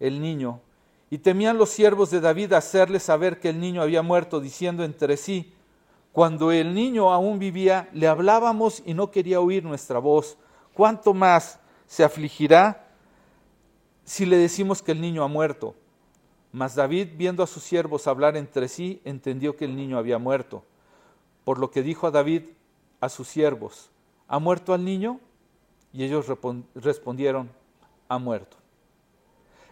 [0.00, 0.60] el niño,
[1.08, 5.16] y temían los siervos de David hacerle saber que el niño había muerto, diciendo entre
[5.16, 5.54] sí,
[6.18, 10.36] cuando el niño aún vivía, le hablábamos y no quería oír nuestra voz.
[10.74, 12.88] ¿Cuánto más se afligirá
[14.02, 15.76] si le decimos que el niño ha muerto?
[16.50, 20.64] Mas David, viendo a sus siervos hablar entre sí, entendió que el niño había muerto
[21.44, 22.46] por lo que dijo a David
[23.00, 23.92] a sus siervos,
[24.26, 25.20] ¿ha muerto al niño?
[25.92, 26.26] Y ellos
[26.74, 27.48] respondieron,
[28.08, 28.56] ha muerto.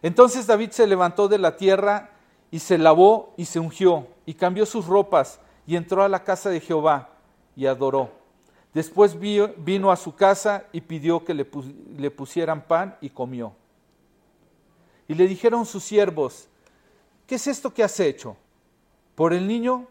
[0.00, 2.12] Entonces David se levantó de la tierra
[2.52, 6.50] y se lavó y se ungió y cambió sus ropas y entró a la casa
[6.50, 7.10] de Jehová
[7.54, 8.10] y adoró.
[8.72, 13.54] Después vino a su casa y pidió que le pusieran pan y comió.
[15.08, 16.48] Y le dijeron sus siervos,
[17.26, 18.36] ¿qué es esto que has hecho?
[19.14, 19.88] Por el niño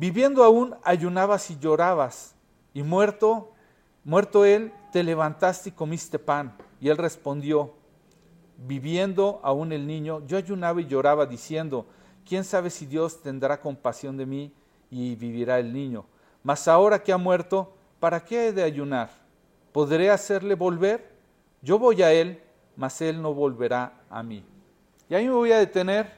[0.00, 2.34] Viviendo aún ayunabas y llorabas,
[2.72, 3.52] y muerto,
[4.02, 6.56] muerto él, te levantaste y comiste pan.
[6.80, 7.74] Y él respondió,
[8.56, 11.84] viviendo aún el niño, yo ayunaba y lloraba diciendo,
[12.24, 14.54] ¿quién sabe si Dios tendrá compasión de mí
[14.90, 16.04] y vivirá el niño?
[16.42, 19.10] Mas ahora que ha muerto, ¿para qué he de ayunar?
[19.72, 21.10] ¿Podré hacerle volver?
[21.62, 22.40] Yo voy a él,
[22.76, 24.44] mas él no volverá a mí.
[25.08, 26.10] Y ahí me voy a detener.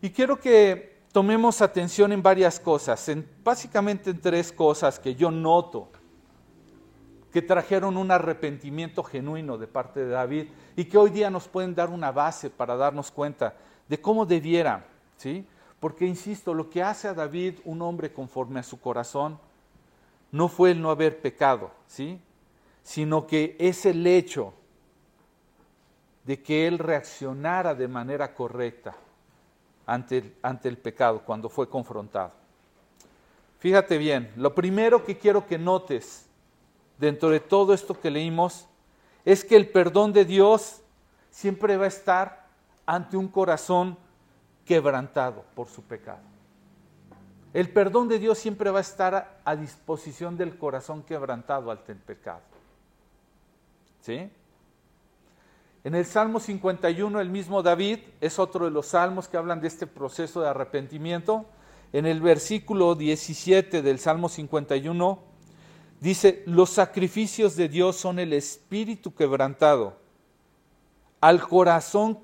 [0.00, 5.30] Y quiero que tomemos atención en varias cosas, en, básicamente en tres cosas que yo
[5.30, 5.88] noto
[7.32, 11.74] que trajeron un arrepentimiento genuino de parte de David y que hoy día nos pueden
[11.74, 13.54] dar una base para darnos cuenta
[13.86, 15.46] de cómo debiera, ¿sí?
[15.80, 19.38] Porque insisto, lo que hace a David un hombre conforme a su corazón
[20.32, 22.20] no fue el no haber pecado, ¿sí?
[22.82, 24.54] Sino que es el hecho
[26.24, 28.94] de que él reaccionara de manera correcta
[29.86, 32.32] ante el, ante el pecado cuando fue confrontado.
[33.58, 36.26] Fíjate bien, lo primero que quiero que notes
[36.98, 38.66] dentro de todo esto que leímos
[39.24, 40.82] es que el perdón de Dios
[41.30, 42.46] siempre va a estar
[42.84, 43.96] ante un corazón
[44.68, 46.20] quebrantado por su pecado.
[47.54, 52.42] El perdón de Dios siempre va a estar a disposición del corazón quebrantado el pecado.
[54.02, 54.30] ¿Sí?
[55.84, 59.68] En el Salmo 51, el mismo David es otro de los salmos que hablan de
[59.68, 61.46] este proceso de arrepentimiento.
[61.94, 65.18] En el versículo 17 del Salmo 51
[65.98, 69.96] dice, los sacrificios de Dios son el espíritu quebrantado.
[71.22, 72.20] Al corazón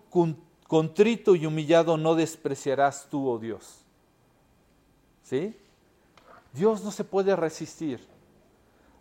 [0.74, 3.84] contrito y humillado no despreciarás tú, oh Dios.
[5.22, 5.56] ¿Sí?
[6.52, 8.04] Dios no se puede resistir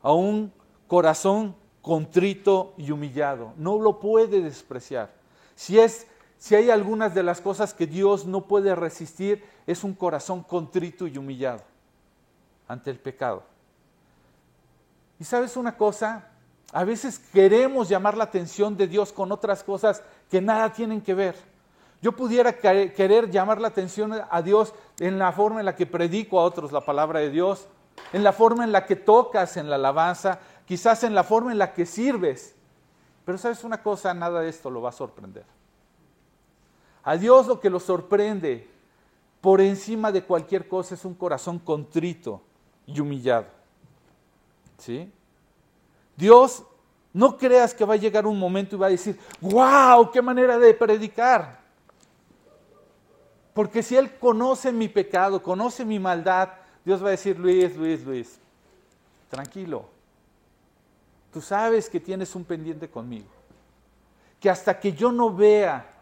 [0.03, 0.53] a un
[0.85, 3.53] corazón contrito y humillado.
[3.57, 5.15] No lo puede despreciar.
[5.55, 6.05] Si, es,
[6.37, 11.07] si hay algunas de las cosas que Dios no puede resistir, es un corazón contrito
[11.07, 11.63] y humillado
[12.67, 13.45] ante el pecado.
[15.19, 16.29] Y sabes una cosa,
[16.71, 21.15] a veces queremos llamar la atención de Dios con otras cosas que nada tienen que
[21.15, 21.52] ver.
[22.03, 26.37] Yo pudiera querer llamar la atención a Dios en la forma en la que predico
[26.37, 27.65] a otros la palabra de Dios,
[28.11, 31.57] en la forma en la que tocas en la alabanza, quizás en la forma en
[31.57, 32.57] la que sirves.
[33.23, 35.45] Pero sabes una cosa, nada de esto lo va a sorprender.
[37.05, 38.69] A Dios lo que lo sorprende
[39.39, 42.41] por encima de cualquier cosa es un corazón contrito
[42.85, 43.47] y humillado.
[44.77, 45.09] ¿Sí?
[46.17, 46.63] Dios,
[47.13, 50.57] no creas que va a llegar un momento y va a decir, wow, qué manera
[50.57, 51.62] de predicar.
[53.53, 56.49] Porque si Él conoce mi pecado, conoce mi maldad,
[56.83, 58.39] Dios va a decir, Luis, Luis, Luis,
[59.29, 59.85] tranquilo.
[61.31, 63.27] Tú sabes que tienes un pendiente conmigo.
[64.39, 65.93] Que hasta que yo no vea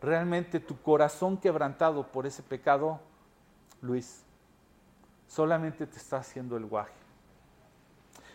[0.00, 3.00] realmente tu corazón quebrantado por ese pecado,
[3.80, 4.22] Luis,
[5.26, 6.92] solamente te está haciendo el guaje.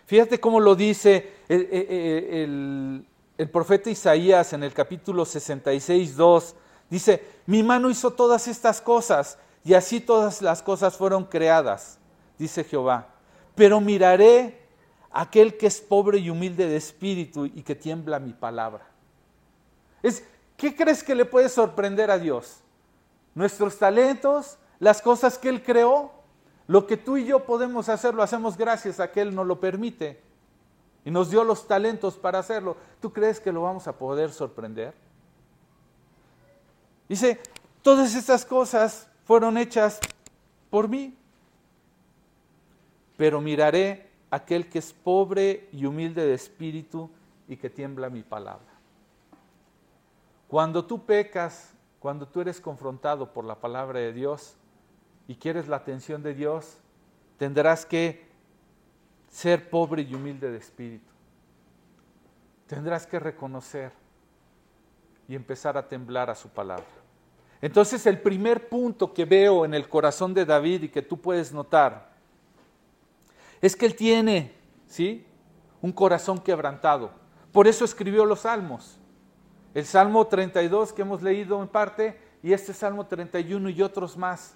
[0.05, 3.05] Fíjate cómo lo dice el,
[3.51, 6.55] profeta Isaías en el capítulo 66, 2
[6.89, 11.97] Dice, mi mano hizo todas estas cosas y así todas las cosas fueron creadas,
[12.37, 13.07] dice Jehová.
[13.55, 14.61] Pero miraré
[15.09, 18.85] a aquel que es pobre y humilde de espíritu y que tiembla mi palabra.
[20.03, 20.23] Es,
[20.57, 22.59] ¿Qué crees que le puede sorprender a Dios?
[23.33, 26.11] Nuestros talentos, las cosas que Él creó,
[26.67, 29.59] lo que tú y yo podemos hacer lo hacemos gracias a que Él nos lo
[29.59, 30.21] permite
[31.03, 32.77] y nos dio los talentos para hacerlo.
[33.01, 35.08] ¿Tú crees que lo vamos a poder sorprender?
[37.09, 37.39] Dice,
[37.81, 39.99] todas estas cosas fueron hechas
[40.69, 41.17] por mí,
[43.17, 47.09] pero miraré aquel que es pobre y humilde de espíritu
[47.47, 48.67] y que tiembla mi palabra.
[50.47, 54.55] Cuando tú pecas, cuando tú eres confrontado por la palabra de Dios
[55.27, 56.77] y quieres la atención de Dios,
[57.37, 58.29] tendrás que
[59.29, 61.11] ser pobre y humilde de espíritu.
[62.67, 63.91] Tendrás que reconocer
[65.29, 66.87] y empezar a temblar a su palabra.
[67.61, 71.53] Entonces el primer punto que veo en el corazón de David y que tú puedes
[71.53, 72.09] notar
[73.61, 74.53] es que él tiene,
[74.87, 75.25] ¿sí?
[75.81, 77.11] Un corazón quebrantado.
[77.51, 78.97] Por eso escribió los salmos.
[79.75, 84.55] El Salmo 32 que hemos leído en parte y este Salmo 31 y otros más.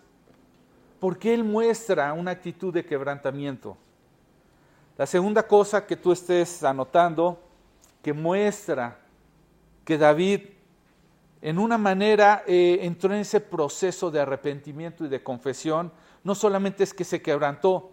[0.99, 3.77] Porque él muestra una actitud de quebrantamiento.
[4.97, 7.39] La segunda cosa que tú estés anotando
[8.01, 8.97] que muestra
[9.85, 10.53] que David
[11.43, 15.91] en una manera eh, entró en ese proceso de arrepentimiento y de confesión,
[16.23, 17.91] no solamente es que se quebrantó,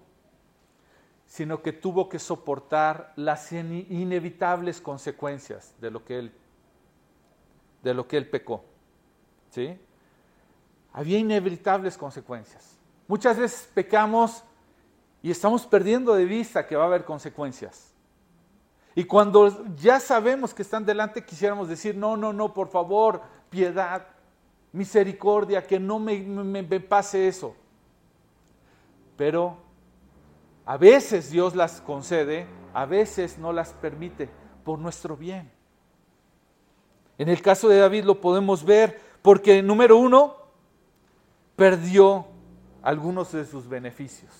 [1.26, 6.32] sino que tuvo que soportar las inevitables consecuencias de lo que él,
[7.82, 8.64] de lo que él pecó.
[9.50, 9.76] ¿Sí?
[10.92, 12.78] Había inevitables consecuencias.
[13.08, 14.44] Muchas veces pecamos
[15.22, 17.90] y estamos perdiendo de vista que va a haber consecuencias.
[18.94, 24.06] Y cuando ya sabemos que están delante, quisiéramos decir, no, no, no, por favor, piedad,
[24.72, 27.54] misericordia, que no me, pase eso.
[29.16, 29.58] Pero
[30.64, 34.30] a veces Dios las concede, a veces no las permite
[34.64, 35.50] por nuestro bien.
[37.18, 40.36] En el caso de David lo podemos ver porque, número uno,
[41.56, 42.26] perdió
[42.82, 44.32] algunos de sus beneficios.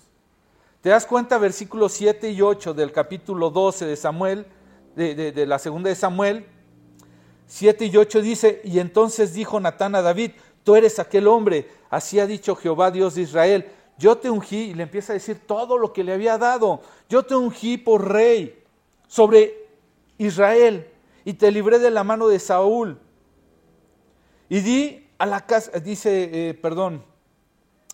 [0.81, 1.37] ¿Te das cuenta?
[1.37, 4.47] Versículos 7 y 8 del capítulo 12 de Samuel,
[4.97, 6.47] de, de la segunda de Samuel,
[7.51, 10.31] 7 y 8 dice, y entonces dijo Natán a David,
[10.63, 13.67] tú eres aquel hombre, así ha dicho Jehová Dios de Israel,
[13.99, 17.25] yo te ungí, y le empieza a decir todo lo que le había dado, yo
[17.25, 18.63] te ungí por rey
[19.09, 19.67] sobre
[20.17, 20.87] Israel,
[21.25, 23.01] y te libré de la mano de Saúl.
[24.49, 27.05] Y di a la casa, dice, eh, perdón,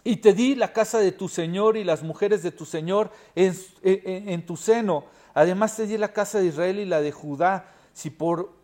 [0.04, 3.56] y te di la casa de tu Señor y las mujeres de tu Señor en,
[3.82, 5.06] en tu seno.
[5.32, 8.55] Además te di la casa de Israel y la de Judá, si por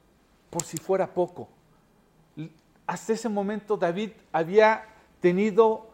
[0.52, 1.48] por si fuera poco.
[2.86, 4.84] Hasta ese momento David había
[5.18, 5.86] tenido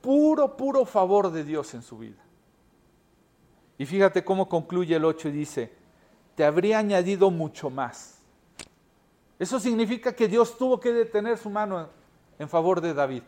[0.00, 2.20] puro, puro favor de Dios en su vida.
[3.78, 5.72] Y fíjate cómo concluye el 8 y dice,
[6.34, 8.18] te habría añadido mucho más.
[9.38, 11.88] Eso significa que Dios tuvo que detener su mano
[12.40, 13.22] en favor de David.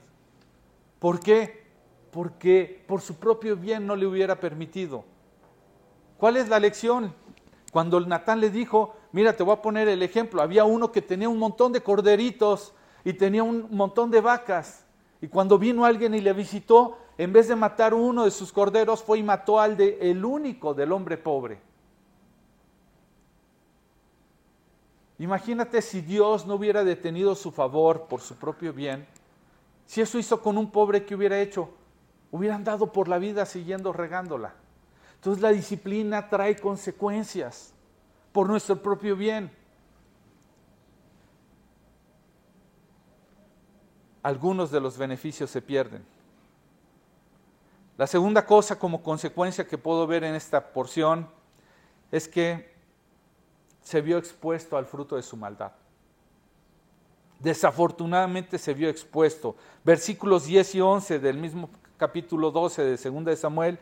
[0.98, 1.64] ¿Por qué?
[2.10, 5.04] Porque por su propio bien no le hubiera permitido.
[6.18, 7.14] ¿Cuál es la lección?
[7.70, 11.26] Cuando Natán le dijo, mira, te voy a poner el ejemplo, había uno que tenía
[11.26, 14.84] un montón de corderitos y tenía un montón de vacas.
[15.22, 19.02] Y cuando vino alguien y le visitó, en vez de matar uno de sus corderos,
[19.02, 21.58] fue y mató al de el único del hombre pobre.
[25.18, 29.06] Imagínate si Dios no hubiera detenido su favor por su propio bien,
[29.86, 31.70] si eso hizo con un pobre que hubiera hecho,
[32.30, 34.52] hubieran dado por la vida siguiendo regándola.
[35.14, 37.72] Entonces la disciplina trae consecuencias
[38.36, 39.50] por nuestro propio bien.
[44.22, 46.04] Algunos de los beneficios se pierden.
[47.96, 51.30] La segunda cosa como consecuencia que puedo ver en esta porción
[52.12, 52.74] es que
[53.82, 55.72] se vio expuesto al fruto de su maldad.
[57.40, 59.56] Desafortunadamente se vio expuesto.
[59.82, 63.78] Versículos 10 y 11 del mismo capítulo 12 de 2 de Samuel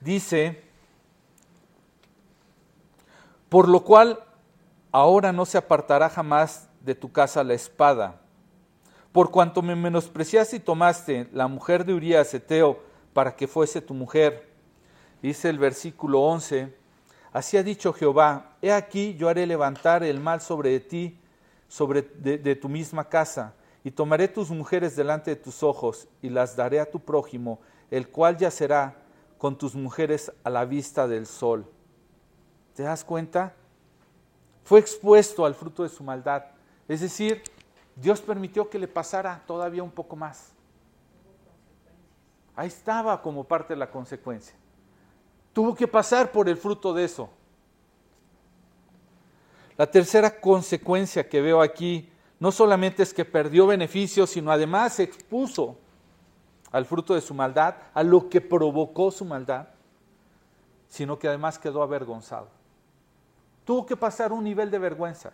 [0.00, 0.64] dice,
[3.48, 4.22] por lo cual
[4.92, 8.20] ahora no se apartará jamás de tu casa la espada,
[9.12, 12.80] por cuanto me menospreciaste y tomaste la mujer de Urías Eteo
[13.12, 14.48] para que fuese tu mujer.
[15.22, 16.72] Dice el versículo 11,
[17.32, 21.18] Así ha dicho Jehová, he aquí yo haré levantar el mal sobre ti,
[21.68, 26.56] sobre de, tu misma casa, y tomaré tus mujeres delante de tus ojos, y las
[26.56, 28.96] daré a tu prójimo, el cual yacerá
[29.36, 31.66] con tus mujeres a la vista del sol.
[32.78, 33.52] ¿Te das cuenta?
[34.62, 36.44] Fue expuesto al fruto de su maldad.
[36.86, 37.42] Es decir,
[37.96, 40.52] Dios permitió que le pasara todavía un poco más.
[42.54, 44.54] Ahí estaba como parte de la consecuencia.
[45.52, 47.28] Tuvo que pasar por el fruto de eso.
[49.76, 52.08] La tercera consecuencia que veo aquí
[52.38, 55.76] no solamente es que perdió beneficios, sino además se expuso
[56.70, 59.66] al fruto de su maldad, a lo que provocó su maldad,
[60.86, 62.56] sino que además quedó avergonzado.
[63.68, 65.30] Tuvo que pasar un nivel de vergüenza.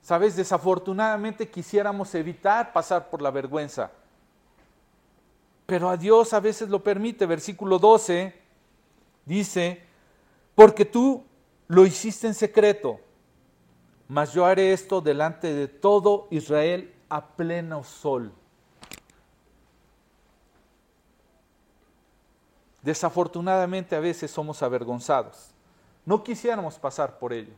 [0.00, 3.90] Sabes, desafortunadamente quisiéramos evitar pasar por la vergüenza
[5.66, 7.26] pero a Dios a veces lo permite.
[7.26, 8.32] Versículo 12
[9.24, 9.82] dice,
[10.54, 11.24] porque tú
[11.66, 13.00] lo hiciste en secreto,
[14.06, 18.32] mas yo haré esto delante de todo Israel a pleno sol.
[22.82, 25.55] Desafortunadamente a veces somos avergonzados.
[26.06, 27.52] No quisiéramos pasar por ello.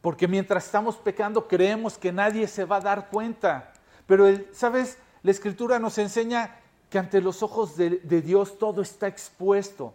[0.00, 3.72] Porque mientras estamos pecando creemos que nadie se va a dar cuenta.
[4.06, 4.98] Pero, ¿sabes?
[5.22, 6.56] La escritura nos enseña
[6.90, 7.90] que ante los ojos de,
[8.22, 9.92] Dios todo está expuesto,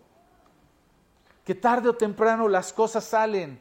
[1.45, 3.59] que tarde o temprano las cosas salen.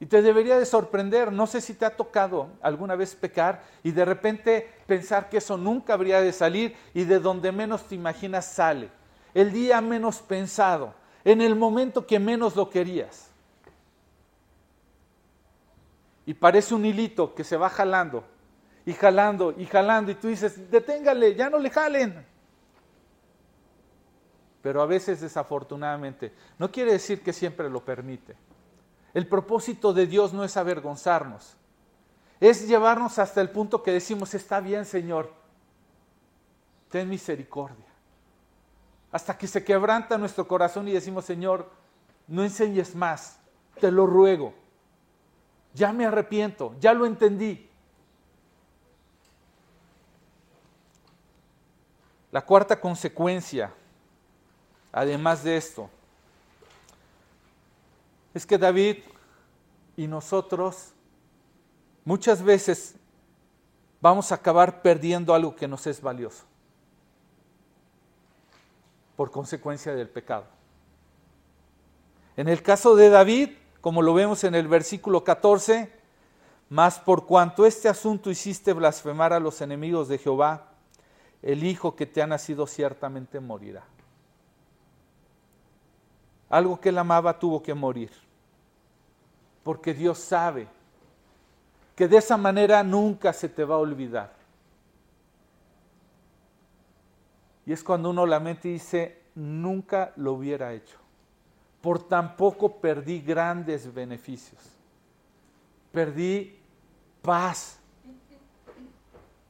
[0.00, 3.92] Y te debería de sorprender, no sé si te ha tocado alguna vez pecar y
[3.92, 8.44] de repente pensar que eso nunca habría de salir y de donde menos te imaginas
[8.44, 8.90] sale.
[9.32, 10.94] El día menos pensado,
[11.28, 13.28] en el momento que menos lo querías.
[16.24, 18.24] Y parece un hilito que se va jalando
[18.86, 22.24] y jalando y jalando y tú dices, deténgale, ya no le jalen.
[24.62, 28.34] Pero a veces desafortunadamente, no quiere decir que siempre lo permite.
[29.12, 31.58] El propósito de Dios no es avergonzarnos,
[32.40, 35.30] es llevarnos hasta el punto que decimos, está bien Señor,
[36.88, 37.87] ten misericordia.
[39.10, 41.70] Hasta que se quebranta nuestro corazón y decimos, Señor,
[42.26, 43.38] no enseñes más,
[43.80, 44.54] te lo ruego.
[45.74, 47.68] Ya me arrepiento, ya lo entendí,
[52.30, 53.72] La cuarta consecuencia,
[54.92, 55.88] además de esto,
[58.34, 58.98] es que David
[59.96, 60.92] y nosotros
[62.04, 62.94] muchas veces
[64.00, 66.44] vamos a acabar perdiendo algo que nos es valioso
[69.18, 70.44] por consecuencia del pecado.
[72.36, 73.50] En el caso de David,
[73.80, 75.92] como lo vemos en el versículo 14,
[76.68, 80.68] mas por cuanto este asunto hiciste blasfemar a los enemigos de Jehová,
[81.42, 83.82] el hijo que te ha nacido ciertamente morirá.
[86.48, 88.12] Algo que él amaba tuvo que morir,
[89.64, 90.68] porque Dios sabe
[91.96, 94.37] que de esa manera nunca se te va a olvidar.
[97.68, 100.96] Y es cuando uno lamenta y dice, nunca lo hubiera hecho.
[101.82, 104.58] Por tan poco perdí grandes beneficios.
[105.92, 106.58] Perdí
[107.20, 107.78] paz,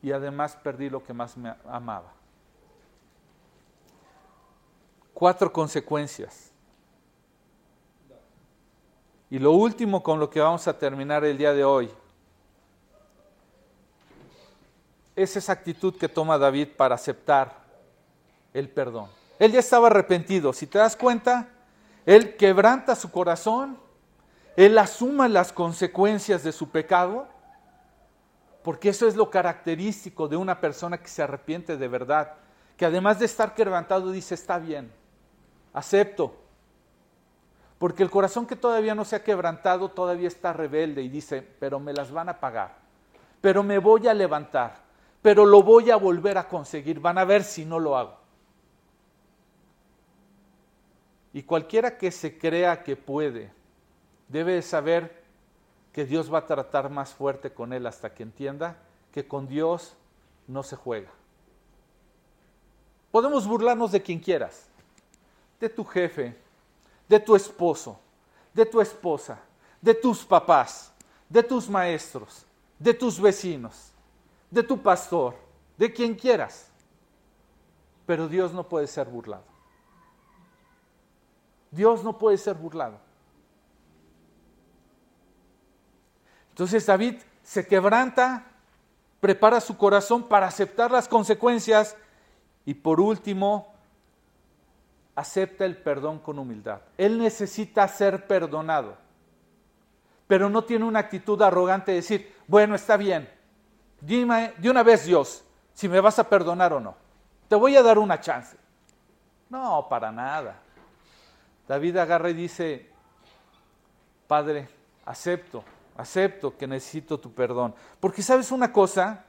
[0.02, 2.12] y además perdí lo que más me amaba.
[5.14, 6.50] Cuatro consecuencias.
[9.30, 11.88] Y lo último con lo que vamos a terminar el día de hoy
[15.14, 17.57] es esa actitud que toma David para aceptar
[18.54, 19.08] el perdón.
[19.38, 20.52] Él ya estaba arrepentido.
[20.52, 21.48] Si te das cuenta,
[22.06, 23.78] Él quebranta su corazón,
[24.56, 27.28] Él asuma las consecuencias de su pecado,
[28.62, 32.34] porque eso es lo característico de una persona que se arrepiente de verdad,
[32.76, 34.92] que además de estar quebrantado dice, está bien,
[35.72, 36.36] acepto.
[37.78, 41.78] Porque el corazón que todavía no se ha quebrantado todavía está rebelde y dice, pero
[41.78, 42.76] me las van a pagar,
[43.40, 44.80] pero me voy a levantar,
[45.22, 48.17] pero lo voy a volver a conseguir, van a ver si no lo hago.
[51.38, 53.52] Y cualquiera que se crea que puede,
[54.26, 55.22] debe saber
[55.92, 58.76] que Dios va a tratar más fuerte con él hasta que entienda
[59.12, 59.94] que con Dios
[60.48, 61.10] no se juega.
[63.12, 64.66] Podemos burlarnos de quien quieras,
[65.60, 66.36] de tu jefe,
[67.08, 68.00] de tu esposo,
[68.52, 69.38] de tu esposa,
[69.80, 70.92] de tus papás,
[71.28, 72.46] de tus maestros,
[72.80, 73.92] de tus vecinos,
[74.50, 75.36] de tu pastor,
[75.76, 76.68] de quien quieras.
[78.06, 79.57] Pero Dios no puede ser burlado.
[81.70, 82.98] Dios no puede ser burlado.
[86.50, 88.44] Entonces David se quebranta,
[89.20, 91.96] prepara su corazón para aceptar las consecuencias
[92.64, 93.72] y por último,
[95.14, 96.80] acepta el perdón con humildad.
[96.96, 98.96] Él necesita ser perdonado,
[100.26, 103.28] pero no tiene una actitud arrogante de decir, bueno, está bien,
[104.00, 106.94] dime de una vez Dios si me vas a perdonar o no.
[107.48, 108.56] Te voy a dar una chance.
[109.48, 110.60] No, para nada.
[111.68, 112.88] David agarra y dice,
[114.26, 114.68] Padre,
[115.04, 115.62] acepto,
[115.96, 117.74] acepto que necesito tu perdón.
[118.00, 119.26] Porque sabes una cosa,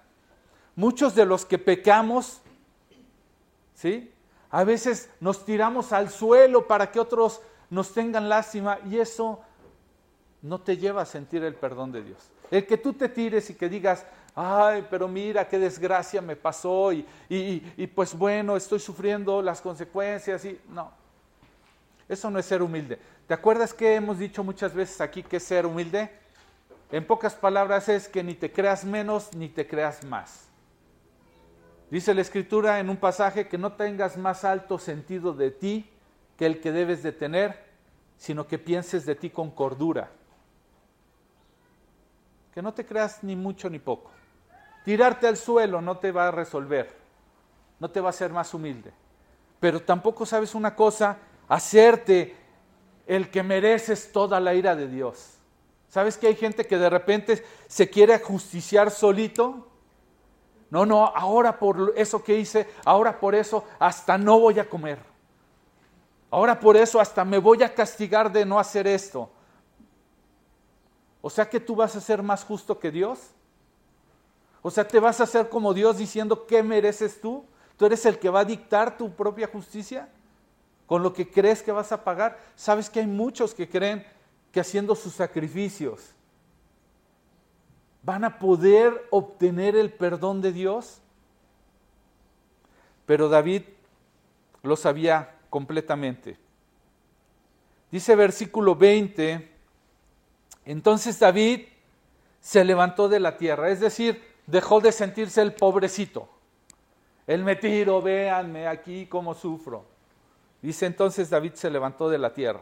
[0.76, 2.42] muchos de los que pecamos,
[3.76, 4.14] ¿sí?
[4.52, 9.42] A veces nos tiramos al suelo para que otros nos tengan lástima y eso
[10.42, 12.30] no te lleva a sentir el perdón de Dios.
[12.50, 16.94] El que tú te tires y que digas, ay, pero mira qué desgracia me pasó
[16.94, 20.99] y, y pues bueno, estoy sufriendo las consecuencias y no,
[22.10, 23.00] eso no es ser humilde.
[23.28, 26.12] ¿Te acuerdas que hemos dicho muchas veces aquí que es ser humilde?
[26.92, 30.48] En pocas palabras es que ni te creas menos ni te creas más.
[31.92, 35.90] Dice la escritura en un pasaje que no tengas más alto sentido de ti
[36.36, 37.64] que el que debes de tener,
[38.18, 40.10] sino que pienses de ti con cordura.
[42.54, 44.12] Que no te creas ni mucho ni poco.
[44.84, 46.96] Tirarte al suelo no te va a resolver,
[47.80, 48.92] no te va a hacer más humilde.
[49.60, 51.18] Pero tampoco sabes una cosa,
[51.50, 52.36] hacerte
[53.08, 55.34] el que mereces toda la ira de Dios.
[55.90, 59.68] ¿Sabes que hay gente que de repente se quiere ajusticiar solito?
[60.70, 65.00] No, no, ahora por eso que hice, ahora por eso hasta no voy a comer.
[66.30, 69.32] Ahora por eso hasta me voy a castigar de no hacer esto.
[71.22, 73.20] O sea que tú vas a ser más justo que Dios.
[74.62, 77.44] O sea, te vas a hacer como Dios diciendo qué mereces tú.
[77.76, 80.08] Tú eres el que va a dictar tu propia justicia
[80.90, 82.40] con lo que crees que vas a pagar.
[82.56, 84.04] Sabes que hay muchos que creen
[84.52, 86.16] que haciendo sus sacrificios
[88.02, 91.00] van a poder obtener el perdón de Dios.
[93.06, 93.62] Pero David
[94.64, 96.40] lo sabía completamente.
[97.92, 99.48] Dice versículo 20,
[100.66, 101.68] entonces David
[102.40, 106.30] se levantó de la tierra, es decir, dejó de sentirse el pobrecito.
[107.28, 109.99] El me tiro, véanme aquí cómo sufro.
[110.62, 112.62] Dice entonces David se levantó de la tierra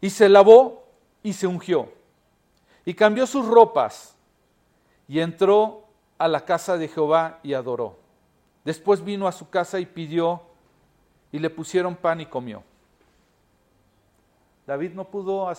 [0.00, 0.84] y se lavó
[1.22, 1.90] y se ungió
[2.84, 4.16] y cambió sus ropas
[5.08, 5.84] y entró
[6.16, 7.98] a la casa de Jehová y adoró.
[8.64, 10.42] Después vino a su casa y pidió
[11.32, 12.62] y le pusieron pan y comió.
[14.66, 15.50] David no pudo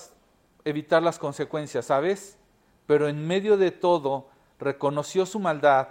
[0.64, 2.38] evitar las consecuencias, ¿sabes?
[2.86, 4.28] Pero en medio de todo
[4.60, 5.88] reconoció su maldad,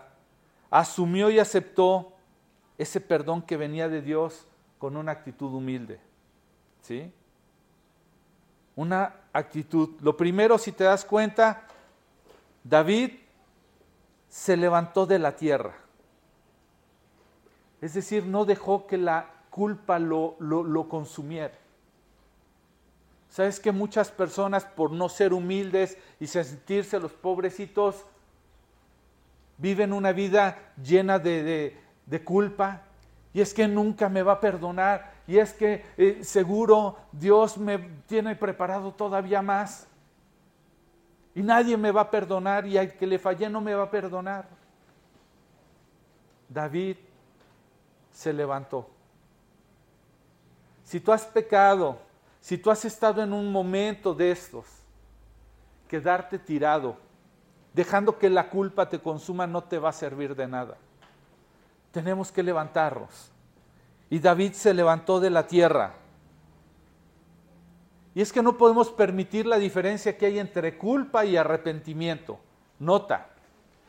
[0.71, 2.13] asumió y aceptó
[2.77, 4.47] ese perdón que venía de Dios
[4.79, 6.01] con una actitud humilde.
[6.83, 7.13] ¿Sí?
[8.77, 10.01] Una actitud.
[10.01, 11.67] Lo primero, si te das cuenta,
[12.63, 13.13] David
[14.29, 15.75] se levantó de la tierra.
[17.81, 21.55] Es decir, no dejó que la culpa lo, lo, consumiera.
[23.29, 28.05] ¿Sabes que muchas personas, por no ser humildes y sentirse los pobrecitos,
[29.59, 31.77] viven una vida llena de,
[32.07, 32.83] de culpa,
[33.39, 37.79] y es que nunca me va a perdonar, y es que eh, seguro Dios me
[38.09, 39.87] tiene preparado todavía más,
[41.37, 43.91] y nadie me va a perdonar, y al que le fallé no me va a
[43.93, 44.49] perdonar.
[46.49, 46.97] David
[48.11, 48.89] se levantó.
[50.83, 51.97] Si tú has pecado,
[52.41, 54.67] si tú has estado en un momento de estos,
[55.87, 56.97] quedarte tirado,
[57.73, 60.77] dejando que la culpa te consuma, no te va a servir de nada
[61.93, 63.33] tenemos que levantarnos
[64.11, 65.95] y David se levantó de la tierra.
[68.15, 72.41] Y es que no podemos permitir la diferencia que hay entre culpa y arrepentimiento.
[72.79, 73.29] Nota,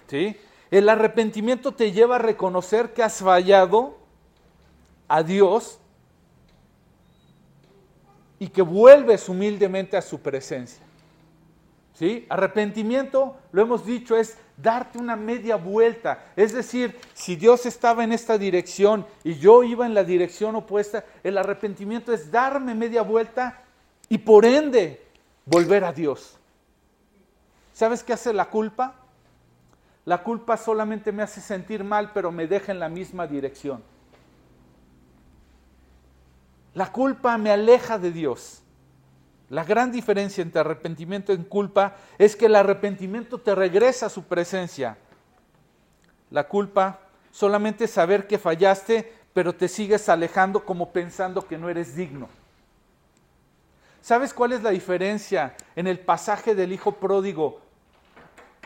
[0.07, 0.37] ¿sí?
[0.69, 3.97] El arrepentimiento te lleva a reconocer que has fallado
[5.07, 5.79] a Dios
[8.37, 10.83] y que vuelves humildemente a su presencia.
[11.99, 12.25] ¿Sí?
[12.29, 16.31] Arrepentimiento, lo hemos dicho, es darte una media vuelta.
[16.37, 21.03] Es decir, si Dios estaba en esta dirección y yo iba en la dirección opuesta,
[21.25, 23.63] el arrepentimiento es darme media vuelta
[24.07, 25.05] y por ende
[25.45, 26.37] volver a Dios.
[27.73, 28.95] ¿Sabes qué hace la culpa?
[30.05, 33.83] La culpa solamente me hace sentir mal, pero me deja en la misma dirección.
[36.75, 38.63] La culpa me aleja de Dios.
[39.49, 44.23] La gran diferencia entre arrepentimiento y culpa es que el arrepentimiento te regresa a su
[44.23, 44.97] presencia.
[46.29, 46.99] La culpa
[47.31, 52.29] solamente es saber que fallaste, pero te sigues alejando como pensando que no eres digno.
[54.01, 57.61] ¿Sabes cuál es la diferencia en el pasaje del hijo pródigo?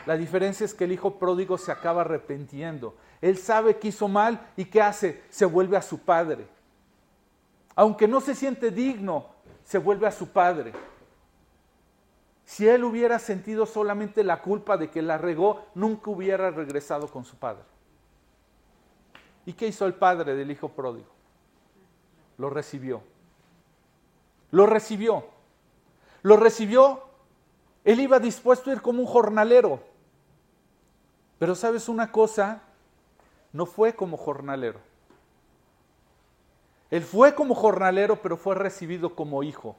[0.06, 2.94] La diferencia es que el hijo pródigo se acaba arrepintiendo.
[3.22, 5.22] Él sabe que hizo mal y ¿qué hace?
[5.30, 6.46] Se vuelve a su padre.
[7.74, 9.33] Aunque no se siente digno,
[9.64, 10.72] se vuelve a su padre.
[12.44, 17.24] Si él hubiera sentido solamente la culpa de que la regó, nunca hubiera regresado con
[17.24, 17.64] su padre.
[19.46, 21.08] ¿Y qué hizo el padre del hijo pródigo?
[22.38, 23.02] Lo recibió.
[24.50, 25.24] Lo recibió.
[26.22, 27.02] Lo recibió.
[27.84, 29.80] Él iba dispuesto a ir como un jornalero.
[31.38, 32.62] Pero sabes una cosa,
[33.52, 34.80] no fue como jornalero.
[36.94, 39.74] Él fue como jornalero, pero fue recibido como hijo.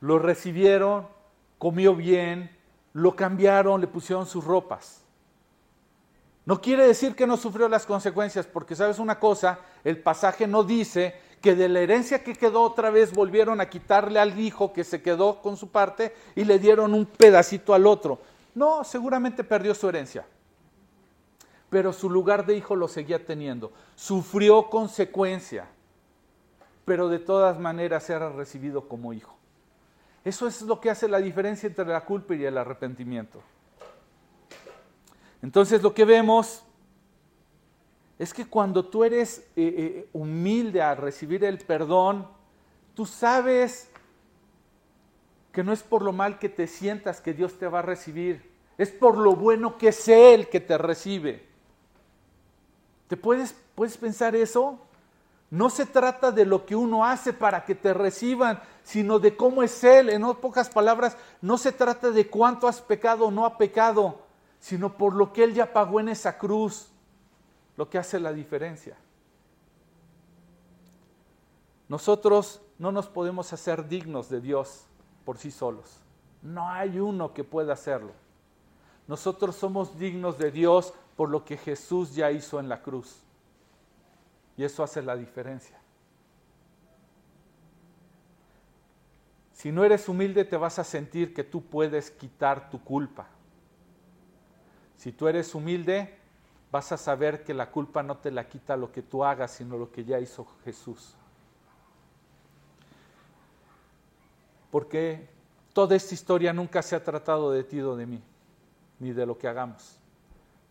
[0.00, 1.06] Lo recibieron,
[1.58, 2.50] comió bien,
[2.94, 5.02] lo cambiaron, le pusieron sus ropas.
[6.46, 10.64] No quiere decir que no sufrió las consecuencias, porque sabes una cosa, el pasaje no
[10.64, 14.84] dice que de la herencia que quedó otra vez volvieron a quitarle al hijo que
[14.84, 18.18] se quedó con su parte y le dieron un pedacito al otro.
[18.54, 20.24] No, seguramente perdió su herencia,
[21.68, 23.72] pero su lugar de hijo lo seguía teniendo.
[23.94, 25.68] Sufrió consecuencia
[26.88, 29.36] pero de todas maneras era recibido como hijo.
[30.24, 33.42] Eso es lo que hace la diferencia entre la culpa y el arrepentimiento.
[35.42, 36.64] Entonces lo que vemos
[38.18, 42.26] es que cuando tú eres eh, eh, humilde a recibir el perdón,
[42.94, 43.90] tú sabes
[45.52, 48.50] que no es por lo mal que te sientas que Dios te va a recibir,
[48.78, 51.46] es por lo bueno que es Él que te recibe.
[53.08, 54.87] ¿Te puedes, puedes pensar eso?
[55.50, 59.62] No se trata de lo que uno hace para que te reciban, sino de cómo
[59.62, 60.10] es Él.
[60.10, 64.20] En pocas palabras, no se trata de cuánto has pecado o no ha pecado,
[64.60, 66.90] sino por lo que Él ya pagó en esa cruz,
[67.76, 68.96] lo que hace la diferencia.
[71.88, 74.84] Nosotros no nos podemos hacer dignos de Dios
[75.24, 76.00] por sí solos.
[76.42, 78.12] No hay uno que pueda hacerlo.
[79.06, 83.22] Nosotros somos dignos de Dios por lo que Jesús ya hizo en la cruz.
[84.58, 85.78] Y eso hace la diferencia.
[89.52, 93.28] Si no eres humilde te vas a sentir que tú puedes quitar tu culpa.
[94.96, 96.18] Si tú eres humilde,
[96.72, 99.78] vas a saber que la culpa no te la quita lo que tú hagas, sino
[99.78, 101.14] lo que ya hizo Jesús.
[104.72, 105.28] Porque
[105.72, 108.20] toda esta historia nunca se ha tratado de ti o de mí,
[108.98, 110.00] ni de lo que hagamos.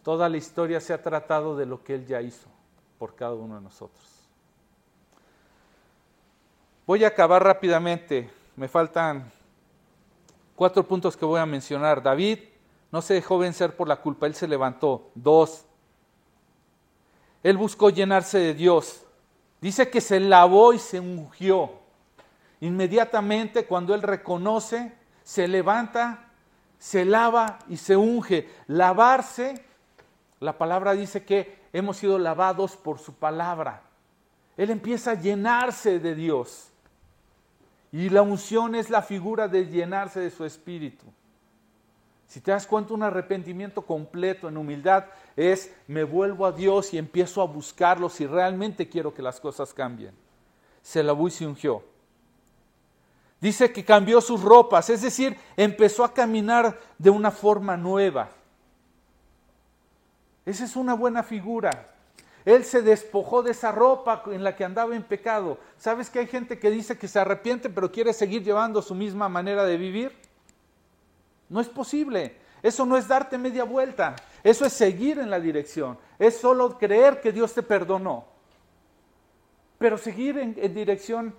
[0.03, 2.56] Toda la historia se ha tratado de lo que Él ya hizo
[2.97, 4.05] por cada uno de nosotros.
[6.85, 9.31] Voy a acabar rápidamente, me faltan
[10.55, 12.01] cuatro puntos que voy a mencionar.
[12.01, 12.39] David
[12.91, 15.11] no se dejó vencer por la culpa, él se levantó.
[15.13, 15.65] Dos,
[17.43, 19.03] él buscó llenarse de Dios.
[19.61, 21.71] Dice que se lavó y se ungió.
[22.59, 24.93] Inmediatamente cuando él reconoce,
[25.23, 26.29] se levanta,
[26.77, 28.49] se lava y se unge.
[28.67, 29.63] Lavarse,
[30.39, 33.83] la palabra dice que hemos sido lavados por su palabra.
[34.55, 36.69] Él empieza a llenarse de Dios.
[37.91, 41.05] Y la unción es la figura de llenarse de su espíritu.
[42.27, 45.05] Si te das cuenta, un arrepentimiento completo en humildad
[45.35, 49.73] es me vuelvo a Dios y empiezo a buscarlo si realmente quiero que las cosas
[49.73, 50.13] cambien.
[50.81, 51.83] Se lavó y se ungió.
[53.39, 58.31] Dice que cambió sus ropas, es decir, empezó a caminar de una forma nueva.
[60.47, 61.89] Esa es una buena figura.
[62.45, 65.57] Él se despojó de esa ropa en la que andaba en pecado.
[65.77, 69.27] ¿Sabes que hay gente que dice que se arrepiente pero quiere seguir llevando su misma
[69.27, 70.15] manera de vivir?
[71.49, 72.37] No es posible.
[72.63, 74.15] Eso no es darte media vuelta.
[74.41, 75.97] Eso es seguir en la dirección.
[76.17, 78.25] Es solo creer que Dios te perdonó.
[79.77, 81.35] pero seguir en, en dirección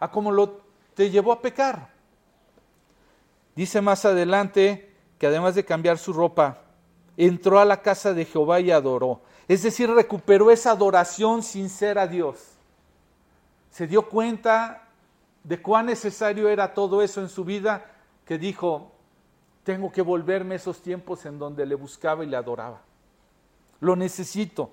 [0.00, 0.60] a como lo
[0.94, 1.90] te llevó a pecar.
[3.54, 6.65] Dice más adelante que además de cambiar su ropa,
[7.16, 9.20] entró a la casa de Jehová y adoró.
[9.48, 12.38] Es decir, recuperó esa adoración sincera a Dios.
[13.70, 14.88] Se dio cuenta
[15.44, 17.84] de cuán necesario era todo eso en su vida
[18.24, 18.92] que dijo,
[19.62, 22.80] tengo que volverme a esos tiempos en donde le buscaba y le adoraba.
[23.80, 24.70] Lo necesito.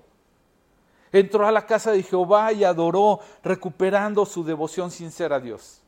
[1.12, 5.80] Entró a la casa de Jehová y adoró, recuperando su devoción sincera a Dios.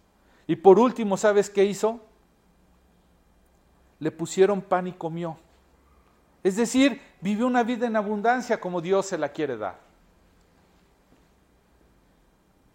[0.47, 2.01] Y por último, ¿sabes qué hizo?
[3.99, 5.39] le pusieron pan y comió.
[6.47, 9.81] Es decir, vivió una vida en abundancia como Dios se la quiere dar.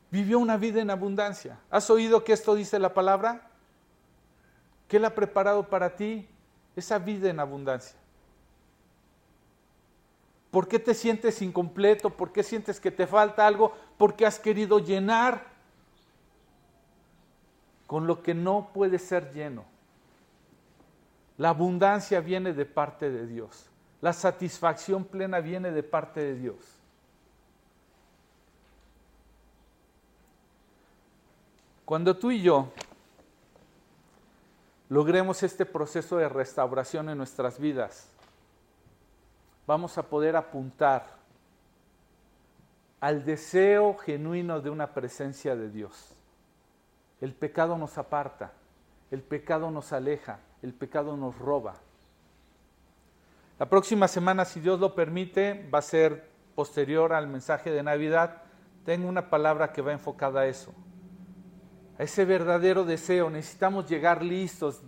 [0.10, 1.58] Vivió una vida en abundancia.
[1.70, 3.50] ¿Has oído que esto dice la palabra?
[4.90, 6.28] ¿Qué Él ha preparado para ti?
[6.76, 7.98] Esa vida en abundancia.
[10.52, 12.10] ¿Por qué te sientes incompleto?
[12.10, 13.74] ¿Por qué sientes que te falta algo?
[13.98, 15.46] Porque has querido llenar
[17.88, 19.71] con lo que no puede ser lleno.
[21.42, 23.68] La abundancia viene de parte de Dios.
[24.00, 26.58] La satisfacción plena viene de parte de Dios.
[31.84, 32.72] Cuando tú y yo
[34.90, 38.08] logremos este proceso de restauración en nuestras vidas,
[39.66, 41.08] vamos a poder apuntar
[43.00, 46.14] al deseo genuino de una presencia de Dios.
[47.20, 48.54] El pecado nos aparta,
[49.10, 51.76] el pecado nos aleja, el pecado nos roba.
[53.60, 58.42] La próxima semana, si Dios lo permite, va a ser posterior al mensaje de Navidad.
[58.86, 60.74] Tengo una palabra que va enfocada a eso,
[62.00, 63.30] a ese verdadero deseo.
[63.30, 64.82] Necesitamos llegar listos,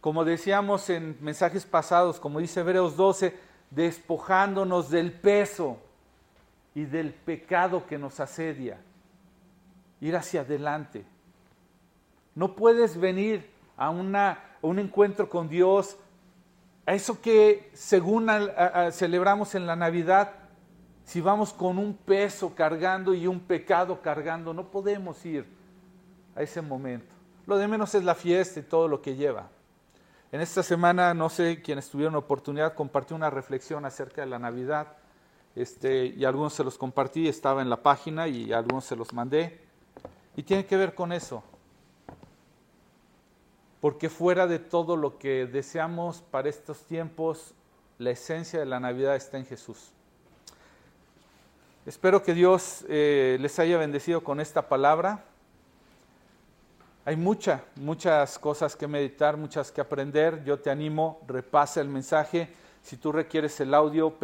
[0.00, 3.36] como decíamos en mensajes pasados, como dice Hebreos 12,
[3.70, 5.78] despojándonos del peso
[6.74, 8.78] y del pecado que nos asedia.
[10.00, 11.04] Ir hacia adelante.
[12.34, 14.38] No puedes venir a una
[14.68, 15.96] un encuentro con Dios,
[16.86, 18.28] a eso que según
[18.92, 20.32] celebramos en la Navidad,
[21.04, 25.46] si vamos con un peso cargando y un pecado cargando, no podemos ir
[26.34, 27.14] a ese momento.
[27.46, 29.48] Lo de menos es la fiesta y todo lo que lleva.
[30.32, 34.96] En esta semana, no sé quienes tuvieron oportunidad, compartí una reflexión acerca de la Navidad.
[35.54, 39.60] Este, y algunos se los compartí, estaba en la página y algunos se los mandé.
[40.36, 41.44] Y tiene que ver con eso
[43.84, 47.52] porque fuera de todo lo que deseamos para estos tiempos,
[47.98, 49.90] la esencia de la Navidad está en Jesús.
[51.84, 55.26] Espero que Dios eh, les haya bendecido con esta palabra.
[57.04, 60.42] Hay muchas, muchas cosas que meditar, muchas que aprender.
[60.44, 62.54] Yo te animo, repasa el mensaje.
[62.80, 64.14] Si tú requieres el audio,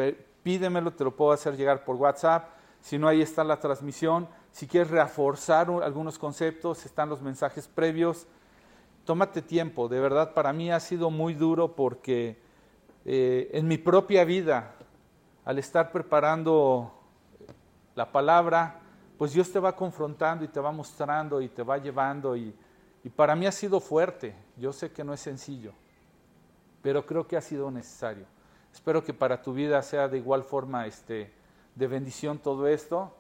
[0.42, 2.48] pídemelo, te lo puedo hacer llegar por WhatsApp.
[2.80, 4.26] Si no, ahí está la transmisión.
[4.52, 8.26] Si quieres reforzar algunos conceptos, están los mensajes previos
[9.10, 12.40] tómate tiempo, de verdad para mí ha sido muy duro porque
[13.04, 14.76] eh, en mi propia vida,
[15.44, 16.92] al estar preparando
[17.96, 18.78] la palabra,
[19.18, 22.54] pues Dios te va confrontando y te va mostrando y te va llevando y,
[23.02, 25.72] y para mí ha sido fuerte, yo sé que no es sencillo,
[26.80, 28.26] pero creo que ha sido necesario.
[28.72, 31.32] Espero que para tu vida sea de igual forma este,
[31.74, 33.12] de bendición todo esto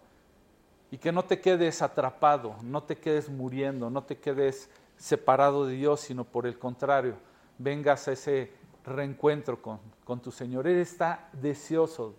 [0.92, 4.70] y que no te quedes atrapado, no te quedes muriendo, no te quedes
[5.00, 7.16] separado de Dios, sino por el contrario,
[7.58, 8.52] vengas a ese
[8.84, 10.66] reencuentro con, con tu Señor.
[10.66, 12.14] Él está deseoso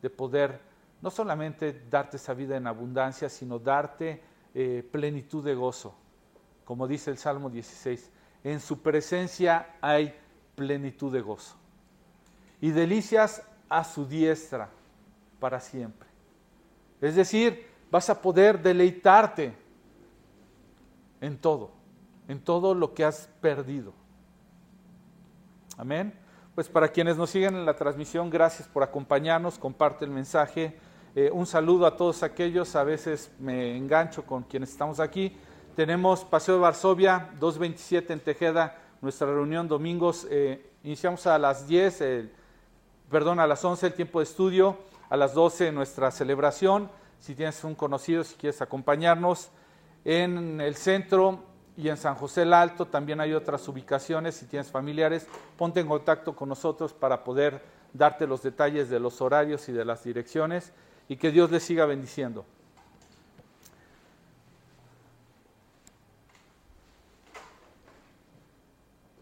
[0.00, 0.60] de poder
[1.02, 4.22] no solamente darte esa vida en abundancia, sino darte
[4.54, 5.94] eh, plenitud de gozo.
[6.64, 8.10] Como dice el Salmo 16,
[8.44, 10.14] en su presencia hay
[10.54, 11.56] plenitud de gozo.
[12.60, 14.70] Y delicias a su diestra
[15.40, 16.08] para siempre.
[17.00, 19.52] Es decir, vas a poder deleitarte
[21.20, 21.79] en todo
[22.30, 23.92] en todo lo que has perdido.
[25.76, 26.14] Amén.
[26.54, 30.78] Pues para quienes nos siguen en la transmisión, gracias por acompañarnos, comparte el mensaje.
[31.16, 35.36] Eh, un saludo a todos aquellos, a veces me engancho con quienes estamos aquí.
[35.74, 40.24] Tenemos Paseo de Varsovia, 227 en Tejeda, nuestra reunión domingos.
[40.30, 42.28] Eh, iniciamos a las 10,
[43.10, 44.78] perdón, a las 11 el tiempo de estudio,
[45.08, 46.92] a las 12 nuestra celebración.
[47.18, 49.50] Si tienes un conocido, si quieres acompañarnos.
[50.04, 54.34] En el centro y en San José el Alto también hay otras ubicaciones.
[54.34, 57.62] Si tienes familiares, ponte en contacto con nosotros para poder
[57.92, 60.72] darte los detalles de los horarios y de las direcciones
[61.08, 62.44] y que Dios les siga bendiciendo.